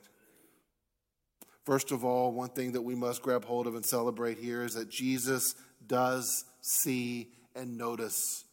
First 1.67 1.91
of 1.91 2.05
all, 2.05 2.31
one 2.31 2.47
thing 2.47 2.71
that 2.71 2.81
we 2.81 2.95
must 2.95 3.21
grab 3.21 3.43
hold 3.43 3.67
of 3.67 3.75
and 3.75 3.85
celebrate 3.85 4.37
here 4.37 4.63
is 4.63 4.75
that 4.75 4.87
Jesus 4.87 5.53
does 5.85 6.45
see 6.61 7.27
and 7.57 7.77
notice 7.77 8.45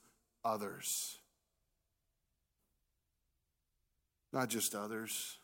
others. 0.44 1.18
Not 4.32 4.48
just 4.48 4.74
others. 4.74 5.36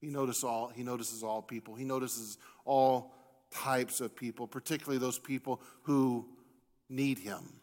He 0.00 0.06
notices 0.06 0.42
all, 0.42 0.72
he 0.74 0.82
notices 0.82 1.22
all 1.22 1.42
people. 1.42 1.74
He 1.74 1.84
notices 1.84 2.38
all 2.64 3.12
types 3.50 4.00
of 4.00 4.16
people, 4.16 4.46
particularly 4.46 4.98
those 4.98 5.18
people 5.18 5.60
who 5.82 6.26
need 6.88 7.18
him. 7.18 7.60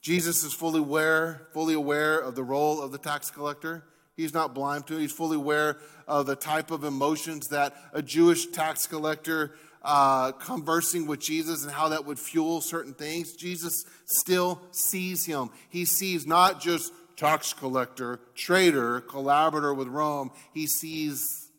Jesus 0.00 0.44
is 0.44 0.54
fully 0.54 0.80
aware, 0.80 1.48
fully 1.52 1.74
aware 1.74 2.18
of 2.18 2.34
the 2.34 2.42
role 2.42 2.80
of 2.80 2.90
the 2.90 2.96
tax 2.96 3.30
collector. 3.30 3.84
He's 4.16 4.32
not 4.32 4.54
blind 4.54 4.86
to 4.86 4.96
it. 4.96 5.00
He's 5.00 5.12
fully 5.12 5.36
aware 5.36 5.78
of 6.08 6.26
the 6.26 6.36
type 6.36 6.70
of 6.70 6.84
emotions 6.84 7.48
that 7.48 7.74
a 7.92 8.00
Jewish 8.00 8.46
tax 8.46 8.86
collector 8.86 9.52
uh, 9.82 10.32
conversing 10.32 11.06
with 11.06 11.20
Jesus 11.20 11.62
and 11.62 11.72
how 11.72 11.90
that 11.90 12.06
would 12.06 12.18
fuel 12.18 12.60
certain 12.60 12.94
things. 12.94 13.34
Jesus 13.34 13.84
still 14.06 14.60
sees 14.70 15.26
him. 15.26 15.50
He 15.68 15.84
sees 15.84 16.26
not 16.26 16.60
just 16.60 16.92
tax 17.16 17.52
collector, 17.52 18.20
traitor, 18.34 19.00
collaborator 19.02 19.74
with 19.74 19.88
Rome. 19.88 20.30
He 20.52 20.66
sees 20.66 21.50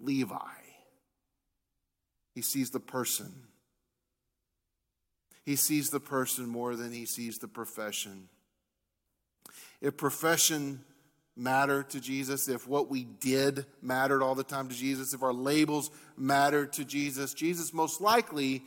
Levi. 0.00 0.36
He 2.34 2.42
sees 2.42 2.70
the 2.70 2.80
person. 2.80 3.32
He 5.44 5.56
sees 5.56 5.90
the 5.90 6.00
person 6.00 6.46
more 6.48 6.76
than 6.76 6.92
he 6.92 7.06
sees 7.06 7.38
the 7.38 7.48
profession. 7.48 8.28
If 9.80 9.96
profession 9.96 10.84
mattered 11.36 11.90
to 11.90 12.00
Jesus, 12.00 12.48
if 12.48 12.68
what 12.68 12.90
we 12.90 13.04
did 13.04 13.66
mattered 13.80 14.22
all 14.22 14.34
the 14.34 14.44
time 14.44 14.68
to 14.68 14.74
Jesus, 14.74 15.14
if 15.14 15.22
our 15.22 15.32
labels 15.32 15.90
mattered 16.16 16.72
to 16.74 16.84
Jesus, 16.84 17.32
Jesus 17.34 17.72
most 17.72 18.00
likely 18.00 18.62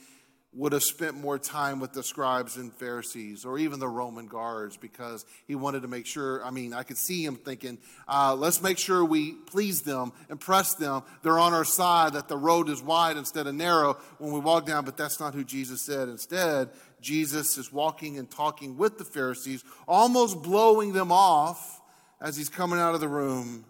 would 0.56 0.72
have 0.72 0.84
spent 0.84 1.18
more 1.18 1.38
time 1.38 1.82
with 1.82 1.92
the 1.92 2.02
scribes 2.02 2.56
and 2.56 2.74
Pharisees 2.74 3.44
or 3.44 3.60
even 3.60 3.78
the 3.80 3.88
Roman 3.88 4.26
guards 4.26 4.78
because 4.78 5.26
he 5.48 5.54
wanted 5.54 5.82
to 5.82 5.90
make 5.90 6.06
sure. 6.06 6.44
I 6.46 6.50
mean, 6.50 6.74
I 6.74 6.84
could 6.84 6.98
see 6.98 7.26
him 7.26 7.36
thinking, 7.36 7.78
uh, 8.08 8.36
let's 8.36 8.62
make 8.62 8.78
sure 8.78 9.04
we 9.04 9.34
please 9.34 9.82
them, 9.82 10.14
impress 10.30 10.74
them. 10.76 11.04
They're 11.24 11.38
on 11.38 11.54
our 11.54 11.66
side, 11.66 12.14
that 12.14 12.30
the 12.30 12.38
road 12.38 12.70
is 12.70 12.82
wide 12.82 13.18
instead 13.18 13.48
of 13.48 13.56
narrow 13.56 13.98
when 14.18 14.32
we 14.32 14.40
walk 14.40 14.66
down. 14.66 14.86
But 14.86 14.96
that's 14.96 15.20
not 15.20 15.34
who 15.34 15.44
Jesus 15.44 15.86
said. 15.86 16.08
Instead, 16.08 16.70
Jesus 17.02 17.58
is 17.58 17.72
walking 17.74 18.18
and 18.18 18.32
talking 18.32 18.78
with 18.78 18.98
the 18.98 19.06
Pharisees, 19.06 19.62
almost 19.90 20.42
blowing 20.42 20.94
them 20.94 21.12
off 21.12 21.82
as 22.22 22.38
he's 22.38 22.50
coming 22.50 22.80
out 22.80 22.96
of 22.96 23.02
the 23.02 23.08
room. 23.08 23.66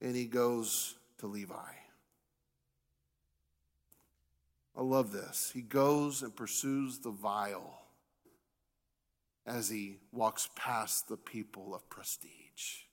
And 0.00 0.14
he 0.14 0.26
goes 0.26 0.94
to 1.18 1.26
Levi. 1.26 1.54
I 4.76 4.82
love 4.82 5.10
this. 5.10 5.50
He 5.52 5.60
goes 5.60 6.22
and 6.22 6.34
pursues 6.34 7.00
the 7.00 7.10
vile 7.10 7.82
as 9.44 9.68
he 9.68 9.96
walks 10.12 10.48
past 10.54 11.08
the 11.08 11.16
people 11.16 11.74
of 11.74 11.88
prestige. 11.90 12.84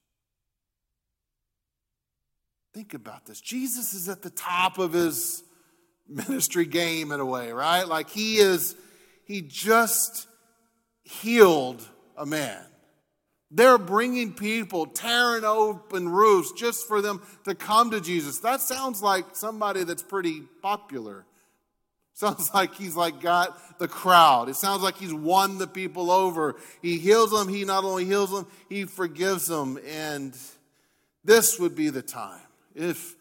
Think 2.74 2.94
about 2.94 3.26
this. 3.26 3.40
Jesus 3.40 3.94
is 3.94 4.10
at 4.10 4.22
the 4.22 4.32
top 4.32 4.80
of 4.80 4.94
his 4.94 5.44
ministry 6.08 6.66
game 6.66 7.12
in 7.12 7.20
a 7.20 7.26
way, 7.26 7.52
right? 7.52 7.88
Like 7.88 8.10
he 8.10 8.38
is, 8.38 8.76
he 9.26 9.42
just 9.42 10.28
healed 11.04 11.88
a 12.18 12.26
man. 12.26 12.66
They're 13.56 13.78
bringing 13.78 14.34
people, 14.34 14.86
tearing 14.86 15.46
open 15.46 16.10
roofs 16.10 16.52
just 16.52 16.86
for 16.90 17.02
them 17.02 17.22
to 17.46 17.56
come 17.56 17.92
to 17.92 18.02
Jesus. 18.02 18.40
That 18.40 18.60
sounds 18.60 19.02
like 19.02 19.34
somebody 19.34 19.86
that's 19.86 20.04
pretty 20.04 20.42
popular. 20.62 21.26
Sounds 22.16 22.54
like 22.54 22.76
he's 22.76 22.96
like 22.96 23.20
got 23.20 23.78
the 23.78 23.90
crowd. 23.90 24.48
It 24.48 24.56
sounds 24.56 24.82
like 24.82 24.96
he's 24.96 25.14
won 25.14 25.58
the 25.58 25.68
people 25.68 26.10
over. 26.10 26.56
He 26.82 26.98
heals 26.98 27.32
them. 27.32 27.50
He 27.50 27.66
not 27.66 27.84
only 27.84 28.06
heals 28.06 28.32
them, 28.32 28.48
he 28.70 28.86
forgives 28.86 29.48
them. 29.48 29.78
And 29.86 30.34
this 31.26 31.60
would 31.60 31.76
be 31.76 31.90
the 31.90 32.02
time 32.02 32.40
if 32.74 33.18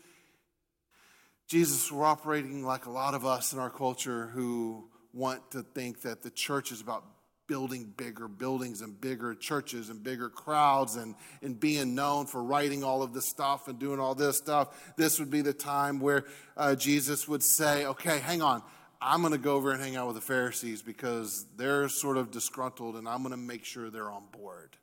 Jesus 1.49 1.90
were 1.90 2.05
operating 2.05 2.64
like 2.64 2.87
a 2.87 2.90
lot 2.90 3.14
of 3.14 3.27
us 3.27 3.53
in 3.53 3.59
our 3.59 3.68
culture 3.68 4.29
who 4.29 4.88
want 5.12 5.51
to 5.51 5.62
think 5.62 6.03
that 6.03 6.23
the 6.23 6.31
church 6.31 6.70
is 6.70 6.81
about 6.81 7.05
building 7.46 7.92
bigger 7.96 8.28
buildings 8.28 8.80
and 8.80 9.00
bigger 9.00 9.35
churches 9.35 9.90
and 9.90 10.02
bigger 10.02 10.28
crowds 10.28 10.96
and, 10.96 11.14
and 11.42 11.59
being 11.59 11.94
known 11.94 12.26
for 12.26 12.42
writing 12.42 12.83
all 12.83 13.02
of 13.02 13.12
this 13.12 13.28
stuff 13.28 13.68
and 13.68 13.78
doing 13.78 14.00
all 14.00 14.14
this 14.14 14.37
stuff. 14.37 14.94
This 14.96 15.18
would 15.18 15.30
be 15.30 15.42
the 15.42 15.52
time 15.52 16.00
where 16.00 16.24
uh, 16.57 16.74
Jesus 16.74 17.28
would 17.28 17.42
say, 17.42 17.87
okay, 17.87 18.18
hang 18.18 18.42
on. 18.42 18.62
I'm 19.00 19.20
going 19.20 19.33
to 19.33 19.38
go 19.38 19.54
over 19.54 19.70
and 19.70 19.83
hang 19.83 19.96
out 19.96 20.07
with 20.07 20.16
the 20.16 20.22
Pharisees 20.22 20.80
because 20.80 21.44
they're 21.57 21.88
sort 21.88 22.16
of 22.16 22.30
disgruntled 22.30 22.96
and 22.96 23.07
I'm 23.07 23.22
going 23.22 23.33
to 23.33 23.37
make 23.37 23.64
sure 23.64 23.90
they're 23.90 24.11
on 24.11 24.24
board. 24.33 24.76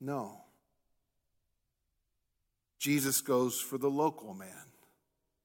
No. 0.00 0.40
Jesus 2.80 3.20
goes 3.20 3.60
for 3.60 3.78
the 3.78 3.90
local 3.90 4.34
man. 4.34 4.48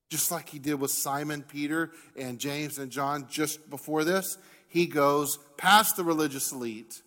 Just 0.10 0.32
like 0.32 0.50
he 0.50 0.60
did 0.60 0.76
with 0.76 0.92
Simon, 0.92 1.44
Peter, 1.44 1.92
and 2.16 2.40
James 2.40 2.78
and 2.78 2.92
John 2.92 3.28
just 3.30 3.70
before 3.70 4.04
this, 4.04 4.38
he 4.68 4.86
goes 4.86 5.40
past 5.58 5.96
the 5.96 6.04
religious 6.04 6.52
elite 6.52 7.02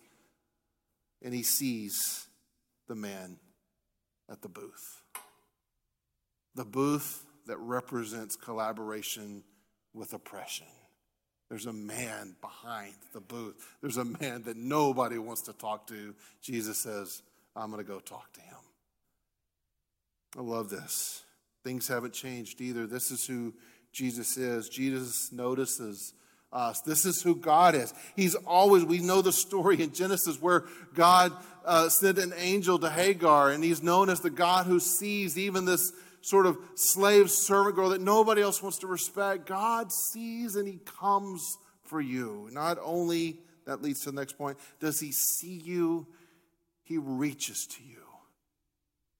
and 1.21 1.33
he 1.33 1.43
sees 1.43 2.27
the 2.87 2.95
man 2.95 3.37
at 4.29 4.41
the 4.41 4.49
booth. 4.49 5.01
The 6.55 6.65
booth 6.65 7.25
that 7.47 7.57
represents 7.57 8.35
collaboration 8.35 9.43
with 9.93 10.13
oppression. 10.13 10.67
There's 11.49 11.65
a 11.65 11.73
man 11.73 12.35
behind 12.41 12.93
the 13.13 13.21
booth. 13.21 13.75
There's 13.81 13.97
a 13.97 14.05
man 14.05 14.43
that 14.43 14.55
nobody 14.55 15.17
wants 15.17 15.41
to 15.43 15.53
talk 15.53 15.87
to. 15.87 16.13
Jesus 16.41 16.77
says, 16.77 17.23
I'm 17.55 17.71
going 17.71 17.83
to 17.83 17.91
go 17.91 17.99
talk 17.99 18.31
to 18.33 18.41
him. 18.41 18.57
I 20.37 20.41
love 20.41 20.69
this. 20.69 21.23
Things 21.63 21.87
haven't 21.87 22.13
changed 22.13 22.61
either. 22.61 22.85
This 22.85 23.09
is 23.09 23.25
who 23.25 23.53
Jesus 23.91 24.37
is. 24.37 24.69
Jesus 24.69 25.31
notices 25.31 26.13
us. 26.51 26.81
This 26.81 27.05
is 27.05 27.21
who 27.21 27.35
God 27.35 27.75
is. 27.75 27.93
He's 28.15 28.35
always, 28.35 28.83
we 28.83 28.99
know 28.99 29.21
the 29.21 29.31
story 29.31 29.81
in 29.81 29.93
Genesis 29.93 30.41
where 30.41 30.65
God 30.93 31.33
uh, 31.65 31.89
sent 31.89 32.17
an 32.17 32.33
angel 32.37 32.79
to 32.79 32.89
Hagar, 32.89 33.51
and 33.51 33.63
he's 33.63 33.83
known 33.83 34.09
as 34.09 34.21
the 34.21 34.29
God 34.29 34.65
who 34.65 34.79
sees 34.79 35.37
even 35.37 35.65
this 35.65 35.91
sort 36.21 36.45
of 36.45 36.57
slave 36.75 37.29
servant 37.29 37.75
girl 37.75 37.89
that 37.89 38.01
nobody 38.01 38.41
else 38.41 38.61
wants 38.61 38.79
to 38.79 38.87
respect. 38.87 39.45
God 39.45 39.91
sees 39.91 40.55
and 40.55 40.67
He 40.67 40.79
comes 40.99 41.57
for 41.83 42.01
you. 42.01 42.49
Not 42.51 42.77
only, 42.81 43.39
that 43.65 43.81
leads 43.81 44.01
to 44.01 44.11
the 44.11 44.15
next 44.15 44.37
point, 44.37 44.57
does 44.79 44.99
He 44.99 45.11
see 45.11 45.61
you, 45.63 46.07
He 46.83 46.97
reaches 46.97 47.65
to 47.67 47.83
you. 47.83 48.03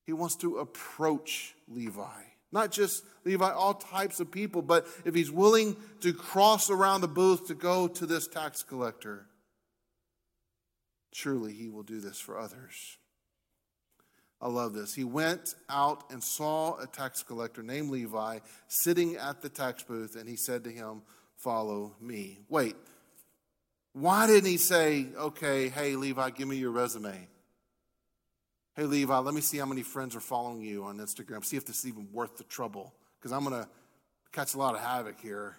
He 0.06 0.14
wants 0.14 0.36
to 0.38 0.58
approach 0.58 1.56
Levi. 1.68 2.24
Not 2.52 2.72
just 2.72 3.04
Levi, 3.26 3.52
all 3.52 3.76
types 3.76 4.20
of 4.20 4.32
people, 4.32 4.62
but 4.62 4.88
if 5.06 5.14
he's 5.14 5.32
willing 5.32 5.76
to 6.02 6.14
cross 6.14 6.70
around 6.70 7.02
the 7.02 7.08
booth 7.08 7.48
to 7.48 7.54
go 7.54 7.88
to 7.88 8.06
this 8.06 8.28
tax 8.28 8.64
collector, 8.64 9.28
surely 11.14 11.54
he 11.54 11.70
will 11.70 11.84
do 11.84 12.00
this 12.00 12.20
for 12.20 12.40
others. 12.40 12.98
I 14.42 14.48
love 14.48 14.74
this. 14.74 14.96
He 14.96 15.04
went 15.04 15.54
out 15.70 16.12
and 16.12 16.24
saw 16.24 16.80
a 16.80 16.88
tax 16.88 17.24
collector 17.24 17.62
named 17.62 17.90
Levi 17.90 18.40
sitting 18.68 19.18
at 19.18 19.42
the 19.42 19.50
tax 19.50 19.84
booth, 19.84 20.16
and 20.16 20.30
he 20.30 20.38
said 20.38 20.64
to 20.64 20.72
him, 20.72 21.02
Follow 21.36 21.96
me. 22.02 22.40
Wait, 22.50 22.76
why 23.94 24.28
didn't 24.28 24.50
he 24.50 24.58
say, 24.58 25.08
Okay, 25.18 25.70
hey, 25.70 25.96
Levi, 25.96 26.30
give 26.32 26.48
me 26.48 26.56
your 26.56 26.72
resume? 26.72 27.28
Hey, 28.80 28.86
Levi, 28.86 29.18
let 29.18 29.34
me 29.34 29.42
see 29.42 29.58
how 29.58 29.66
many 29.66 29.84
friends 29.84 30.16
are 30.16 30.22
following 30.22 30.62
you 30.62 30.86
on 30.86 31.00
Instagram. 31.00 31.44
See 31.44 31.58
if 31.58 31.66
this 31.66 31.80
is 31.80 31.88
even 31.88 32.08
worth 32.14 32.38
the 32.38 32.46
trouble, 32.46 32.94
because 33.20 33.34
I'm 33.34 33.44
going 33.44 33.62
to 33.62 33.68
catch 34.32 34.54
a 34.54 34.58
lot 34.58 34.74
of 34.74 34.80
havoc 34.80 35.20
here. 35.20 35.58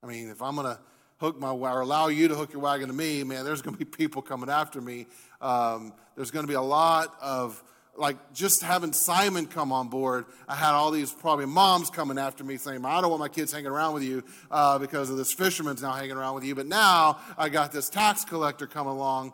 I 0.00 0.06
mean, 0.06 0.30
if 0.30 0.40
I'm 0.40 0.54
going 0.54 0.68
to 0.68 0.78
hook 1.18 1.40
my 1.40 1.50
or 1.50 1.80
allow 1.80 2.06
you 2.06 2.28
to 2.28 2.36
hook 2.36 2.52
your 2.52 2.62
wagon 2.62 2.86
to 2.86 2.94
me, 2.94 3.24
man, 3.24 3.44
there's 3.44 3.62
going 3.62 3.74
to 3.74 3.78
be 3.78 3.84
people 3.98 4.22
coming 4.22 4.48
after 4.48 4.80
me. 4.80 5.08
Um, 5.40 5.92
there's 6.14 6.30
going 6.30 6.44
to 6.44 6.48
be 6.48 6.54
a 6.54 6.62
lot 6.62 7.12
of 7.20 7.60
like 7.96 8.32
just 8.32 8.62
having 8.62 8.92
Simon 8.92 9.46
come 9.46 9.72
on 9.72 9.88
board, 9.88 10.26
I 10.46 10.54
had 10.54 10.70
all 10.70 10.92
these 10.92 11.10
probably 11.10 11.46
moms 11.46 11.90
coming 11.90 12.16
after 12.16 12.44
me 12.44 12.58
saying, 12.58 12.84
I 12.84 13.00
don't 13.00 13.10
want 13.10 13.18
my 13.18 13.28
kids 13.28 13.50
hanging 13.50 13.72
around 13.72 13.94
with 13.94 14.04
you 14.04 14.22
uh, 14.52 14.78
because 14.78 15.10
of 15.10 15.16
this 15.16 15.32
fisherman's 15.32 15.82
now 15.82 15.94
hanging 15.94 16.16
around 16.16 16.36
with 16.36 16.44
you. 16.44 16.54
But 16.54 16.68
now 16.68 17.18
I 17.36 17.48
got 17.48 17.72
this 17.72 17.88
tax 17.88 18.24
collector 18.24 18.68
come 18.68 18.86
along. 18.86 19.32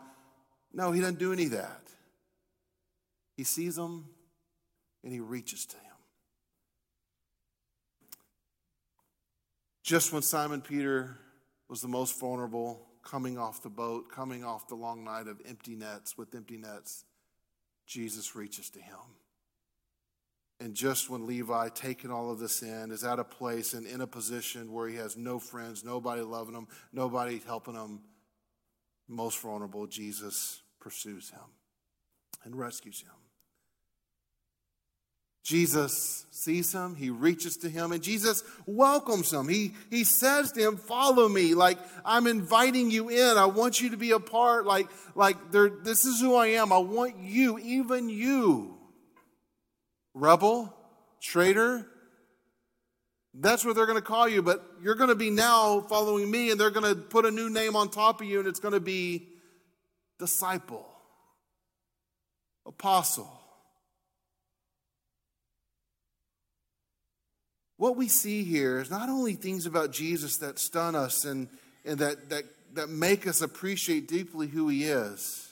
No, 0.73 0.91
he 0.91 0.99
doesn't 0.99 1.19
do 1.19 1.31
any 1.31 1.45
of 1.45 1.51
that. 1.51 1.88
He 3.39 3.45
sees 3.45 3.77
him 3.77 4.03
and 5.01 5.13
he 5.13 5.21
reaches 5.21 5.65
to 5.67 5.77
him. 5.77 5.95
Just 9.81 10.11
when 10.11 10.21
Simon 10.23 10.59
Peter 10.59 11.17
was 11.69 11.79
the 11.79 11.87
most 11.87 12.19
vulnerable, 12.19 12.85
coming 13.01 13.37
off 13.37 13.63
the 13.63 13.69
boat, 13.69 14.11
coming 14.11 14.43
off 14.43 14.67
the 14.67 14.75
long 14.75 15.05
night 15.05 15.27
of 15.27 15.39
empty 15.47 15.77
nets 15.77 16.17
with 16.17 16.35
empty 16.35 16.57
nets, 16.57 17.05
Jesus 17.87 18.35
reaches 18.35 18.69
to 18.71 18.81
him. 18.81 19.15
And 20.59 20.75
just 20.75 21.09
when 21.09 21.25
Levi, 21.25 21.69
taking 21.69 22.11
all 22.11 22.31
of 22.31 22.39
this 22.39 22.61
in, 22.61 22.91
is 22.91 23.05
at 23.05 23.19
a 23.19 23.23
place 23.23 23.73
and 23.73 23.87
in 23.87 24.01
a 24.01 24.07
position 24.07 24.73
where 24.73 24.89
he 24.89 24.97
has 24.97 25.15
no 25.15 25.39
friends, 25.39 25.85
nobody 25.85 26.23
loving 26.23 26.55
him, 26.55 26.67
nobody 26.91 27.41
helping 27.47 27.75
him, 27.75 28.01
most 29.07 29.39
vulnerable, 29.39 29.87
Jesus 29.87 30.61
pursues 30.81 31.29
him 31.29 31.39
and 32.43 32.53
rescues 32.53 32.99
him. 32.99 33.13
Jesus 35.43 36.25
sees 36.31 36.73
him, 36.73 36.95
he 36.95 37.09
reaches 37.09 37.57
to 37.57 37.69
him, 37.69 37.91
and 37.91 38.01
Jesus 38.01 38.43
welcomes 38.65 39.31
him. 39.31 39.47
He, 39.47 39.73
he 39.89 40.03
says 40.03 40.51
to 40.53 40.61
him, 40.61 40.77
Follow 40.77 41.27
me. 41.27 41.53
Like, 41.53 41.77
I'm 42.05 42.27
inviting 42.27 42.91
you 42.91 43.09
in. 43.09 43.37
I 43.37 43.45
want 43.45 43.81
you 43.81 43.89
to 43.91 43.97
be 43.97 44.11
a 44.11 44.19
part. 44.19 44.65
Like, 44.65 44.87
like 45.15 45.51
this 45.51 46.05
is 46.05 46.19
who 46.21 46.35
I 46.35 46.47
am. 46.47 46.71
I 46.71 46.77
want 46.77 47.17
you, 47.19 47.59
even 47.59 48.09
you. 48.09 48.77
Rebel, 50.13 50.73
traitor. 51.21 51.85
That's 53.33 53.63
what 53.63 53.75
they're 53.75 53.85
going 53.85 53.97
to 53.97 54.01
call 54.01 54.27
you, 54.27 54.41
but 54.41 54.65
you're 54.81 54.95
going 54.95 55.09
to 55.09 55.15
be 55.15 55.29
now 55.29 55.81
following 55.81 56.29
me, 56.29 56.51
and 56.51 56.59
they're 56.59 56.71
going 56.71 56.93
to 56.93 56.99
put 56.99 57.25
a 57.25 57.31
new 57.31 57.49
name 57.49 57.75
on 57.75 57.89
top 57.89 58.21
of 58.21 58.27
you, 58.27 58.39
and 58.39 58.47
it's 58.47 58.59
going 58.59 58.73
to 58.73 58.79
be 58.79 59.27
disciple, 60.17 60.85
apostle. 62.65 63.31
What 67.79 67.95
we 67.95 68.09
see 68.09 68.43
here 68.43 68.81
is 68.81 68.91
not 68.91 69.07
only 69.07 69.35
things 69.35 69.65
about 69.65 69.93
Jesus 69.93 70.35
that 70.39 70.59
stun 70.59 70.95
us 70.95 71.23
and, 71.23 71.47
and 71.85 71.97
that, 71.99 72.29
that, 72.29 72.43
that 72.73 72.89
make 72.89 73.25
us 73.25 73.41
appreciate 73.41 74.05
deeply 74.05 74.47
who 74.47 74.67
he 74.67 74.83
is. 74.83 75.47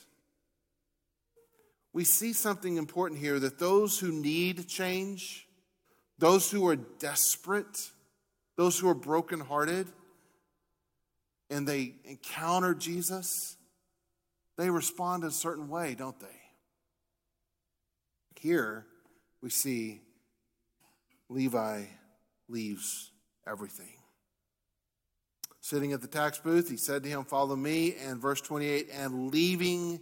We 1.93 2.03
see 2.03 2.33
something 2.33 2.75
important 2.75 3.21
here 3.21 3.39
that 3.39 3.59
those 3.59 3.97
who 3.97 4.11
need 4.11 4.67
change, 4.67 5.47
those 6.19 6.51
who 6.51 6.67
are 6.67 6.75
desperate, 6.75 7.91
those 8.57 8.77
who 8.77 8.89
are 8.89 8.93
brokenhearted, 8.93 9.87
and 11.49 11.65
they 11.65 11.93
encounter 12.03 12.73
Jesus, 12.73 13.55
they 14.57 14.69
respond 14.69 15.23
a 15.23 15.31
certain 15.31 15.69
way, 15.69 15.95
don't 15.95 16.19
they? 16.19 16.27
Here 18.41 18.85
we 19.41 19.49
see 19.49 20.01
Levi 21.29 21.85
leaves 22.49 23.11
everything. 23.47 23.97
Sitting 25.59 25.91
at 25.91 26.01
the 26.01 26.07
tax 26.07 26.39
booth, 26.39 26.69
he 26.69 26.77
said 26.77 27.03
to 27.03 27.09
him, 27.09 27.25
Follow 27.25 27.55
me. 27.55 27.95
And 27.95 28.21
verse 28.21 28.41
28, 28.41 28.89
and 28.93 29.31
leaving 29.31 29.99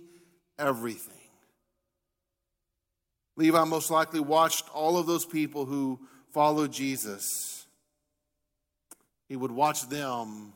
everything. 0.60 1.14
Levi 3.38 3.64
most 3.64 3.92
likely 3.92 4.20
watched 4.20 4.70
all 4.74 4.98
of 4.98 5.08
those 5.08 5.26
people 5.26 5.66
who 5.66 6.00
followed 6.32 6.72
Jesus. 6.72 7.66
He 9.28 9.36
would 9.36 9.52
watch 9.52 9.90
them 9.90 10.54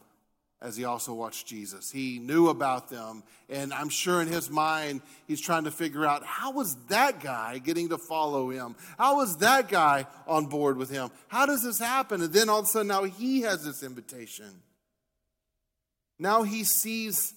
as 0.62 0.76
he 0.76 0.84
also 0.84 1.14
watched 1.14 1.48
Jesus. 1.48 1.90
He 1.90 2.20
knew 2.20 2.50
about 2.50 2.90
them, 2.90 3.24
and 3.50 3.74
I'm 3.74 3.90
sure 3.90 4.22
in 4.22 4.28
his 4.28 4.50
mind, 4.50 5.02
he's 5.26 5.40
trying 5.40 5.64
to 5.64 5.72
figure 5.72 6.06
out 6.06 6.26
how 6.26 6.52
was 6.52 6.76
that 6.88 7.22
guy 7.22 7.60
getting 7.60 7.90
to 7.90 7.98
follow 7.98 8.50
him? 8.50 8.76
How 8.98 9.18
was 9.18 9.38
that 9.38 9.70
guy 9.70 10.06
on 10.28 10.48
board 10.48 10.78
with 10.78 10.90
him? 10.90 11.12
How 11.30 11.46
does 11.46 11.64
this 11.64 11.80
happen? 11.80 12.22
And 12.22 12.34
then 12.34 12.50
all 12.50 12.60
of 12.60 12.66
a 12.66 12.68
sudden, 12.68 12.88
now 12.88 13.04
he 13.04 13.42
has 13.42 13.64
this 13.64 13.84
invitation. 13.84 14.62
Now 16.18 16.44
he 16.44 16.66
sees 16.66 17.34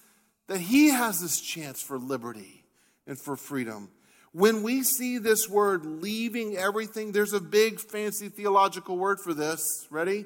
that 0.49 0.59
he 0.59 0.89
has 0.89 1.21
this 1.21 1.41
chance 1.41 1.81
for 1.81 1.99
liberty 1.99 2.65
and 3.07 3.21
for 3.21 3.37
freedom. 3.37 3.91
When 4.33 4.63
we 4.63 4.83
see 4.83 5.19
this 5.19 5.49
word 5.49 5.85
leaving 5.85 6.57
everything, 6.57 7.13
there's 7.13 7.35
a 7.35 7.41
big 7.41 7.79
fancy 7.79 8.29
theological 8.31 8.97
word 8.97 9.19
for 9.23 9.33
this. 9.33 9.87
Ready? 9.91 10.25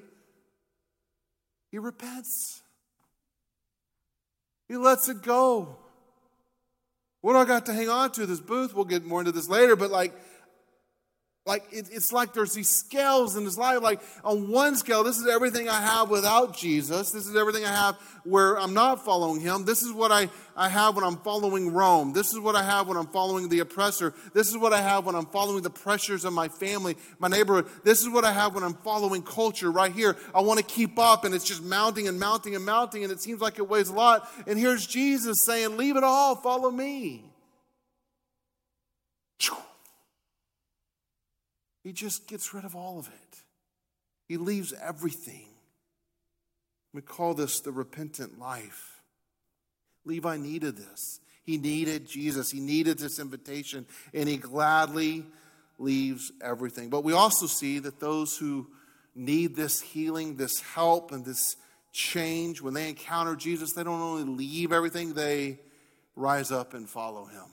He 1.70 1.78
repents. 1.78 2.62
He 4.68 4.76
lets 4.76 5.09
it 5.09 5.22
go. 5.22 5.76
What 7.20 7.33
do 7.33 7.38
I 7.38 7.44
got 7.44 7.66
to 7.66 7.72
hang 7.72 7.88
on 7.88 8.12
to? 8.12 8.26
This 8.26 8.40
booth, 8.40 8.74
we'll 8.74 8.85
get 8.85 9.05
more 9.05 9.20
into 9.20 9.33
this 9.33 9.48
later, 9.48 9.76
but 9.76 9.90
like, 9.90 10.14
like 11.46 11.64
it, 11.70 11.88
it's 11.92 12.12
like 12.12 12.35
there's 12.35 12.54
these 12.54 12.68
scales 12.68 13.37
in 13.37 13.44
his 13.44 13.56
life. 13.56 13.80
Like 13.80 14.00
on 14.24 14.50
one 14.50 14.74
scale, 14.74 15.04
this 15.04 15.16
is 15.16 15.28
everything 15.28 15.68
I 15.68 15.80
have 15.80 16.11
without 16.11 16.56
Jesus. 16.56 17.12
This 17.12 17.28
is 17.28 17.37
everything 17.37 17.64
I 17.64 17.70
have 17.70 17.94
where 18.24 18.59
I'm 18.59 18.74
not 18.74 19.04
following 19.04 19.40
him. 19.40 19.64
This 19.64 19.82
is 19.82 19.92
what 19.92 20.11
I, 20.11 20.28
I 20.56 20.68
have 20.68 20.96
when 20.96 21.04
I'm 21.04 21.18
following 21.18 21.72
Rome. 21.72 22.12
This 22.12 22.32
is 22.32 22.40
what 22.40 22.56
I 22.56 22.64
have 22.64 22.88
when 22.88 22.96
I'm 22.96 23.06
following 23.06 23.48
the 23.48 23.61
oppressor. 23.61 24.12
This 24.35 24.48
is 24.48 24.56
what 24.56 24.72
I 24.72 24.80
have 24.80 25.06
when 25.06 25.14
I'm 25.14 25.26
following 25.26 25.62
the 25.62 25.70
pressures 25.70 26.24
of 26.24 26.32
my 26.32 26.48
family, 26.48 26.96
my 27.20 27.28
neighborhood. 27.28 27.66
This 27.85 28.00
is 28.02 28.09
what 28.09 28.24
I 28.24 28.32
have 28.32 28.56
when 28.56 28.64
I'm 28.64 28.74
following 28.74 29.22
culture 29.22 29.70
right 29.70 29.92
here. 29.92 30.16
I 30.35 30.40
want 30.40 30.59
to 30.59 30.64
keep 30.64 30.98
up 30.98 31.24
and 31.24 31.32
it's 31.32 31.44
just 31.44 31.62
mounting 31.62 32.09
and 32.09 32.18
mounting 32.18 32.56
and 32.56 32.64
mounting 32.64 33.04
and 33.04 33.12
it 33.12 33.20
seems 33.20 33.40
like 33.40 33.59
it 33.59 33.68
weighs 33.68 33.88
a 33.88 33.94
lot. 33.94 34.28
And 34.48 34.59
here's 34.59 34.85
Jesus 34.85 35.44
saying, 35.44 35.76
Leave 35.76 35.96
it 35.96 36.02
all, 36.02 36.35
follow 36.35 36.72
me. 36.72 37.22
He 41.87 41.92
just 41.92 42.27
gets 42.27 42.53
rid 42.53 42.64
of 42.64 42.75
all 42.75 42.99
of 42.99 43.07
it. 43.07 43.42
He 44.27 44.38
leaves 44.38 44.75
everything. 44.83 45.46
We 46.92 47.01
call 47.01 47.33
this 47.33 47.61
the 47.61 47.70
repentant 47.70 48.40
life. 48.40 49.01
Levi 50.05 50.37
needed 50.37 50.77
this. 50.77 51.20
He 51.44 51.59
needed 51.59 52.09
Jesus. 52.09 52.51
He 52.51 52.59
needed 52.59 52.99
this 52.99 53.20
invitation, 53.20 53.87
and 54.12 54.29
he 54.29 54.37
gladly 54.37 55.27
leaves 55.79 56.33
everything. 56.40 56.90
But 56.90 57.05
we 57.05 57.12
also 57.12 57.46
see 57.46 57.79
that 57.79 58.01
those 58.01 58.37
who 58.37 58.66
need 59.14 59.55
this 59.55 59.81
healing, 59.81 60.35
this 60.35 60.59
help, 60.59 61.12
and 61.12 61.25
this 61.25 61.55
change, 61.92 62.61
when 62.61 62.75
they 62.75 62.88
encounter 62.88 63.37
Jesus, 63.37 63.75
they 63.75 63.85
don't 63.85 64.01
only 64.01 64.25
leave 64.25 64.72
everything, 64.72 65.14
they 65.14 65.61
rise 66.16 66.51
up 66.51 66.75
and 66.75 66.90
follow 66.90 67.27
him. 67.27 67.44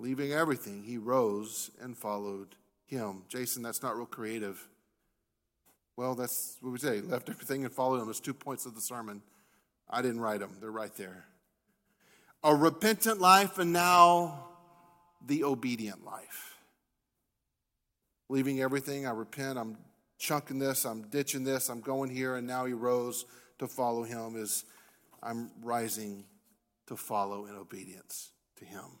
Leaving 0.00 0.32
everything, 0.32 0.82
he 0.82 0.96
rose 0.96 1.70
and 1.78 1.96
followed 1.96 2.56
him. 2.86 3.22
Jason, 3.28 3.62
that's 3.62 3.82
not 3.82 3.96
real 3.96 4.06
creative. 4.06 4.66
Well, 5.94 6.14
that's 6.14 6.56
what 6.62 6.72
we 6.72 6.78
say. 6.78 7.02
Left 7.02 7.28
everything 7.28 7.64
and 7.64 7.72
followed 7.72 8.00
him. 8.00 8.06
There's 8.06 8.18
two 8.18 8.32
points 8.32 8.64
of 8.64 8.74
the 8.74 8.80
sermon. 8.80 9.20
I 9.90 10.00
didn't 10.00 10.20
write 10.20 10.40
them, 10.40 10.56
they're 10.58 10.70
right 10.70 10.94
there. 10.96 11.26
A 12.42 12.54
repentant 12.54 13.20
life 13.20 13.58
and 13.58 13.74
now 13.74 14.46
the 15.26 15.44
obedient 15.44 16.02
life. 16.02 16.56
Leaving 18.30 18.62
everything, 18.62 19.06
I 19.06 19.10
repent, 19.10 19.58
I'm 19.58 19.76
chunking 20.18 20.58
this, 20.58 20.86
I'm 20.86 21.02
ditching 21.08 21.44
this, 21.44 21.68
I'm 21.68 21.80
going 21.80 22.08
here, 22.08 22.36
and 22.36 22.46
now 22.46 22.64
he 22.64 22.72
rose 22.72 23.26
to 23.58 23.66
follow 23.66 24.04
him 24.04 24.40
as 24.40 24.64
I'm 25.22 25.50
rising 25.62 26.24
to 26.86 26.96
follow 26.96 27.44
in 27.44 27.56
obedience 27.56 28.30
to 28.56 28.64
him. 28.64 28.99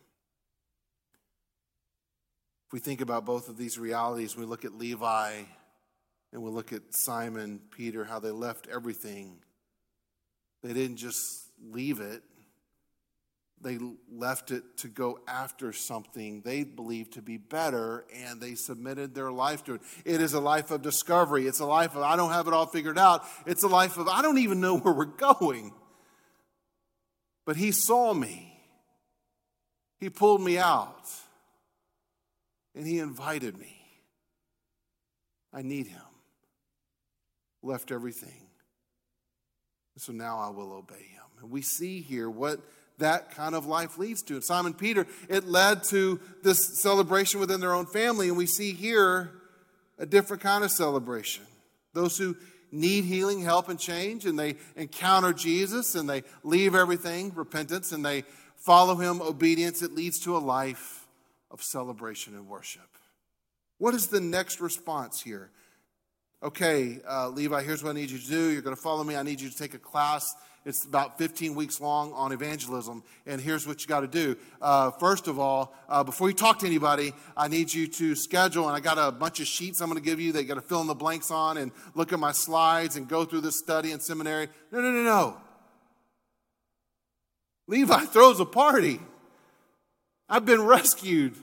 If 2.70 2.74
we 2.74 2.78
think 2.78 3.00
about 3.00 3.24
both 3.24 3.48
of 3.48 3.56
these 3.56 3.80
realities, 3.80 4.36
we 4.36 4.44
look 4.44 4.64
at 4.64 4.78
Levi 4.78 5.32
and 6.32 6.40
we 6.40 6.50
look 6.52 6.72
at 6.72 6.82
Simon, 6.90 7.60
Peter, 7.76 8.04
how 8.04 8.20
they 8.20 8.30
left 8.30 8.68
everything. 8.72 9.38
They 10.62 10.72
didn't 10.72 10.98
just 10.98 11.48
leave 11.60 11.98
it, 11.98 12.22
they 13.60 13.80
left 14.08 14.52
it 14.52 14.62
to 14.76 14.86
go 14.86 15.18
after 15.26 15.72
something 15.72 16.42
they 16.42 16.62
believed 16.62 17.14
to 17.14 17.22
be 17.22 17.38
better 17.38 18.04
and 18.14 18.40
they 18.40 18.54
submitted 18.54 19.16
their 19.16 19.32
life 19.32 19.64
to 19.64 19.74
it. 19.74 19.80
It 20.04 20.20
is 20.20 20.32
a 20.34 20.40
life 20.40 20.70
of 20.70 20.80
discovery. 20.80 21.48
It's 21.48 21.58
a 21.58 21.66
life 21.66 21.96
of, 21.96 22.02
I 22.02 22.14
don't 22.14 22.30
have 22.30 22.46
it 22.46 22.54
all 22.54 22.66
figured 22.66 22.98
out. 22.98 23.24
It's 23.46 23.64
a 23.64 23.68
life 23.68 23.98
of, 23.98 24.06
I 24.06 24.22
don't 24.22 24.38
even 24.38 24.60
know 24.60 24.78
where 24.78 24.94
we're 24.94 25.06
going. 25.06 25.72
But 27.44 27.56
he 27.56 27.72
saw 27.72 28.14
me, 28.14 28.62
he 29.98 30.08
pulled 30.08 30.40
me 30.40 30.56
out 30.56 31.10
and 32.80 32.88
he 32.88 32.98
invited 32.98 33.58
me. 33.58 33.76
I 35.52 35.60
need 35.60 35.86
him. 35.86 36.00
Left 37.62 37.92
everything. 37.92 38.46
So 39.98 40.14
now 40.14 40.38
I 40.38 40.48
will 40.48 40.72
obey 40.72 40.94
him. 40.94 41.26
And 41.42 41.50
we 41.50 41.60
see 41.60 42.00
here 42.00 42.30
what 42.30 42.58
that 42.96 43.32
kind 43.32 43.54
of 43.54 43.66
life 43.66 43.98
leads 43.98 44.22
to. 44.22 44.36
And 44.36 44.42
Simon 44.42 44.72
Peter, 44.72 45.06
it 45.28 45.46
led 45.46 45.84
to 45.90 46.20
this 46.42 46.80
celebration 46.80 47.38
within 47.38 47.60
their 47.60 47.74
own 47.74 47.84
family. 47.84 48.28
And 48.28 48.38
we 48.38 48.46
see 48.46 48.72
here 48.72 49.30
a 49.98 50.06
different 50.06 50.42
kind 50.42 50.64
of 50.64 50.70
celebration. 50.70 51.44
Those 51.92 52.16
who 52.16 52.34
need 52.72 53.04
healing, 53.04 53.42
help, 53.42 53.68
and 53.68 53.78
change, 53.78 54.24
and 54.24 54.38
they 54.38 54.56
encounter 54.74 55.34
Jesus 55.34 55.94
and 55.94 56.08
they 56.08 56.22
leave 56.44 56.74
everything, 56.74 57.30
repentance, 57.34 57.92
and 57.92 58.02
they 58.02 58.24
follow 58.56 58.94
him, 58.94 59.20
obedience, 59.20 59.82
it 59.82 59.92
leads 59.92 60.18
to 60.20 60.34
a 60.34 60.38
life 60.38 60.99
of 61.50 61.62
celebration 61.62 62.34
and 62.34 62.48
worship. 62.48 62.88
What 63.78 63.94
is 63.94 64.08
the 64.08 64.20
next 64.20 64.60
response 64.60 65.22
here? 65.22 65.50
Okay, 66.42 67.00
uh, 67.06 67.28
Levi, 67.28 67.62
here's 67.62 67.82
what 67.82 67.90
I 67.90 67.92
need 67.94 68.10
you 68.10 68.18
to 68.18 68.26
do. 68.26 68.50
You're 68.50 68.62
going 68.62 68.76
to 68.76 68.80
follow 68.80 69.04
me. 69.04 69.14
I 69.14 69.22
need 69.22 69.40
you 69.40 69.50
to 69.50 69.56
take 69.56 69.74
a 69.74 69.78
class. 69.78 70.34
It's 70.64 70.84
about 70.84 71.18
15 71.18 71.54
weeks 71.54 71.80
long 71.80 72.12
on 72.12 72.32
evangelism. 72.32 73.02
And 73.26 73.40
here's 73.40 73.66
what 73.66 73.82
you 73.82 73.88
got 73.88 74.00
to 74.00 74.06
do. 74.06 74.36
Uh, 74.60 74.90
first 74.90 75.28
of 75.28 75.38
all, 75.38 75.74
uh, 75.88 76.04
before 76.04 76.28
you 76.28 76.34
talk 76.34 76.58
to 76.60 76.66
anybody, 76.66 77.12
I 77.36 77.48
need 77.48 77.72
you 77.72 77.86
to 77.88 78.14
schedule. 78.14 78.68
And 78.68 78.76
I 78.76 78.80
got 78.80 78.98
a 78.98 79.12
bunch 79.12 79.40
of 79.40 79.46
sheets 79.46 79.80
I'm 79.80 79.90
going 79.90 80.02
to 80.02 80.04
give 80.04 80.20
you 80.20 80.32
that 80.32 80.42
you 80.42 80.48
got 80.48 80.54
to 80.54 80.60
fill 80.62 80.80
in 80.80 80.86
the 80.86 80.94
blanks 80.94 81.30
on 81.30 81.56
and 81.56 81.72
look 81.94 82.12
at 82.12 82.18
my 82.18 82.32
slides 82.32 82.96
and 82.96 83.08
go 83.08 83.24
through 83.24 83.40
this 83.40 83.58
study 83.58 83.92
in 83.92 84.00
seminary. 84.00 84.48
No, 84.70 84.80
no, 84.80 84.90
no, 84.90 85.02
no. 85.02 85.36
Levi 87.66 88.00
throws 88.06 88.40
a 88.40 88.46
party. 88.46 89.00
I've 90.30 90.46
been 90.46 90.62
rescued. 90.64 91.34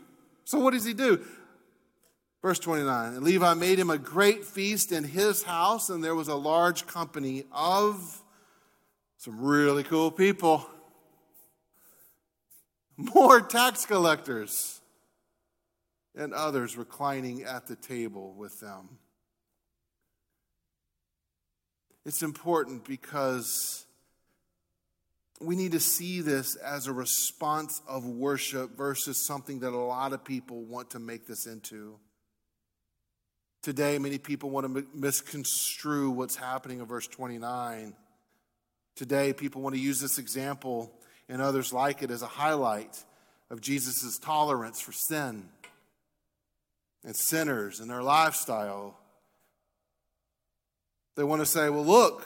So 0.45 0.59
what 0.59 0.71
does 0.71 0.85
he 0.85 0.93
do? 0.93 1.23
Verse 2.41 2.59
29 2.59 3.15
And 3.15 3.23
Levi 3.23 3.53
made 3.55 3.77
him 3.77 3.89
a 3.89 3.97
great 3.97 4.45
feast 4.45 4.93
in 4.93 5.03
his 5.03 5.43
house, 5.43 5.89
and 5.89 6.01
there 6.01 6.15
was 6.15 6.29
a 6.29 6.35
large 6.35 6.87
company 6.87 7.43
of 7.51 8.23
some 9.17 9.41
really 9.41 9.83
cool 9.83 10.09
people. 10.09 10.65
More 12.95 13.41
tax 13.41 13.85
collectors 13.85 14.79
and 16.15 16.33
others 16.33 16.77
reclining 16.77 17.43
at 17.43 17.67
the 17.67 17.75
table 17.75 18.33
with 18.33 18.59
them. 18.59 18.97
It's 22.05 22.23
important 22.23 22.85
because 22.85 23.86
we 25.39 25.55
need 25.55 25.73
to 25.73 25.79
see 25.79 26.21
this 26.21 26.55
as 26.55 26.87
a 26.87 26.93
response 26.93 27.81
of 27.87 28.05
worship 28.05 28.75
versus 28.75 29.25
something 29.25 29.59
that 29.59 29.73
a 29.73 29.77
lot 29.77 30.13
of 30.13 30.23
people 30.23 30.63
want 30.63 30.91
to 30.91 30.99
make 30.99 31.27
this 31.27 31.45
into. 31.45 31.99
Today, 33.61 33.99
many 33.99 34.17
people 34.17 34.49
want 34.49 34.73
to 34.73 34.87
misconstrue 34.93 36.09
what's 36.09 36.35
happening 36.35 36.79
in 36.79 36.85
verse 36.85 37.07
29. 37.07 37.93
Today, 38.95 39.33
people 39.33 39.61
want 39.61 39.75
to 39.75 39.81
use 39.81 39.99
this 39.99 40.17
example 40.17 40.91
and 41.29 41.41
others 41.41 41.73
like 41.73 42.01
it 42.01 42.09
as 42.09 42.21
a 42.21 42.27
highlight 42.27 43.03
of 43.49 43.61
Jesus' 43.61 44.17
tolerance 44.17 44.79
for 44.79 44.91
sin 44.91 45.49
and 47.03 47.15
sinners 47.15 47.79
and 47.79 47.89
their 47.89 48.01
lifestyle. 48.01 48.97
They 51.15 51.23
want 51.23 51.41
to 51.41 51.45
say, 51.45 51.69
well, 51.69 51.85
look, 51.85 52.25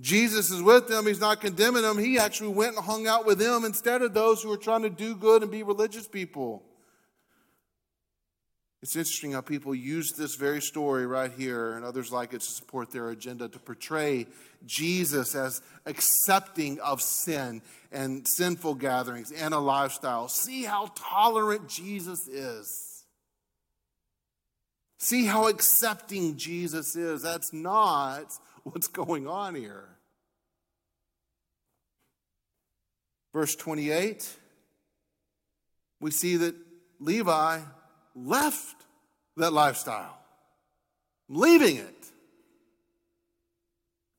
Jesus 0.00 0.50
is 0.50 0.62
with 0.62 0.88
them. 0.88 1.06
He's 1.06 1.20
not 1.20 1.40
condemning 1.40 1.82
them. 1.82 1.98
He 1.98 2.18
actually 2.18 2.54
went 2.54 2.76
and 2.76 2.84
hung 2.84 3.06
out 3.06 3.26
with 3.26 3.38
them 3.38 3.64
instead 3.64 4.02
of 4.02 4.14
those 4.14 4.42
who 4.42 4.52
are 4.52 4.58
trying 4.58 4.82
to 4.82 4.90
do 4.90 5.16
good 5.16 5.42
and 5.42 5.50
be 5.50 5.62
religious 5.62 6.06
people. 6.06 6.62
It's 8.80 8.94
interesting 8.94 9.32
how 9.32 9.40
people 9.40 9.74
use 9.74 10.12
this 10.12 10.36
very 10.36 10.62
story 10.62 11.04
right 11.04 11.32
here 11.32 11.72
and 11.72 11.84
others 11.84 12.12
like 12.12 12.32
it 12.32 12.42
to 12.42 12.46
support 12.46 12.92
their 12.92 13.10
agenda 13.10 13.48
to 13.48 13.58
portray 13.58 14.28
Jesus 14.66 15.34
as 15.34 15.60
accepting 15.84 16.78
of 16.78 17.02
sin 17.02 17.60
and 17.90 18.26
sinful 18.26 18.76
gatherings 18.76 19.32
and 19.32 19.52
a 19.52 19.58
lifestyle. 19.58 20.28
See 20.28 20.62
how 20.62 20.92
tolerant 20.94 21.68
Jesus 21.68 22.28
is. 22.28 23.04
See 24.98 25.26
how 25.26 25.48
accepting 25.48 26.36
Jesus 26.36 26.94
is. 26.94 27.22
That's 27.22 27.52
not 27.52 28.32
what's 28.70 28.88
going 28.88 29.26
on 29.26 29.54
here. 29.54 29.88
Verse 33.32 33.54
28, 33.56 34.36
we 36.00 36.10
see 36.10 36.36
that 36.36 36.54
Levi 36.98 37.60
left 38.14 38.76
that 39.36 39.52
lifestyle. 39.52 40.18
I'm 41.28 41.36
leaving 41.36 41.76
it. 41.76 41.94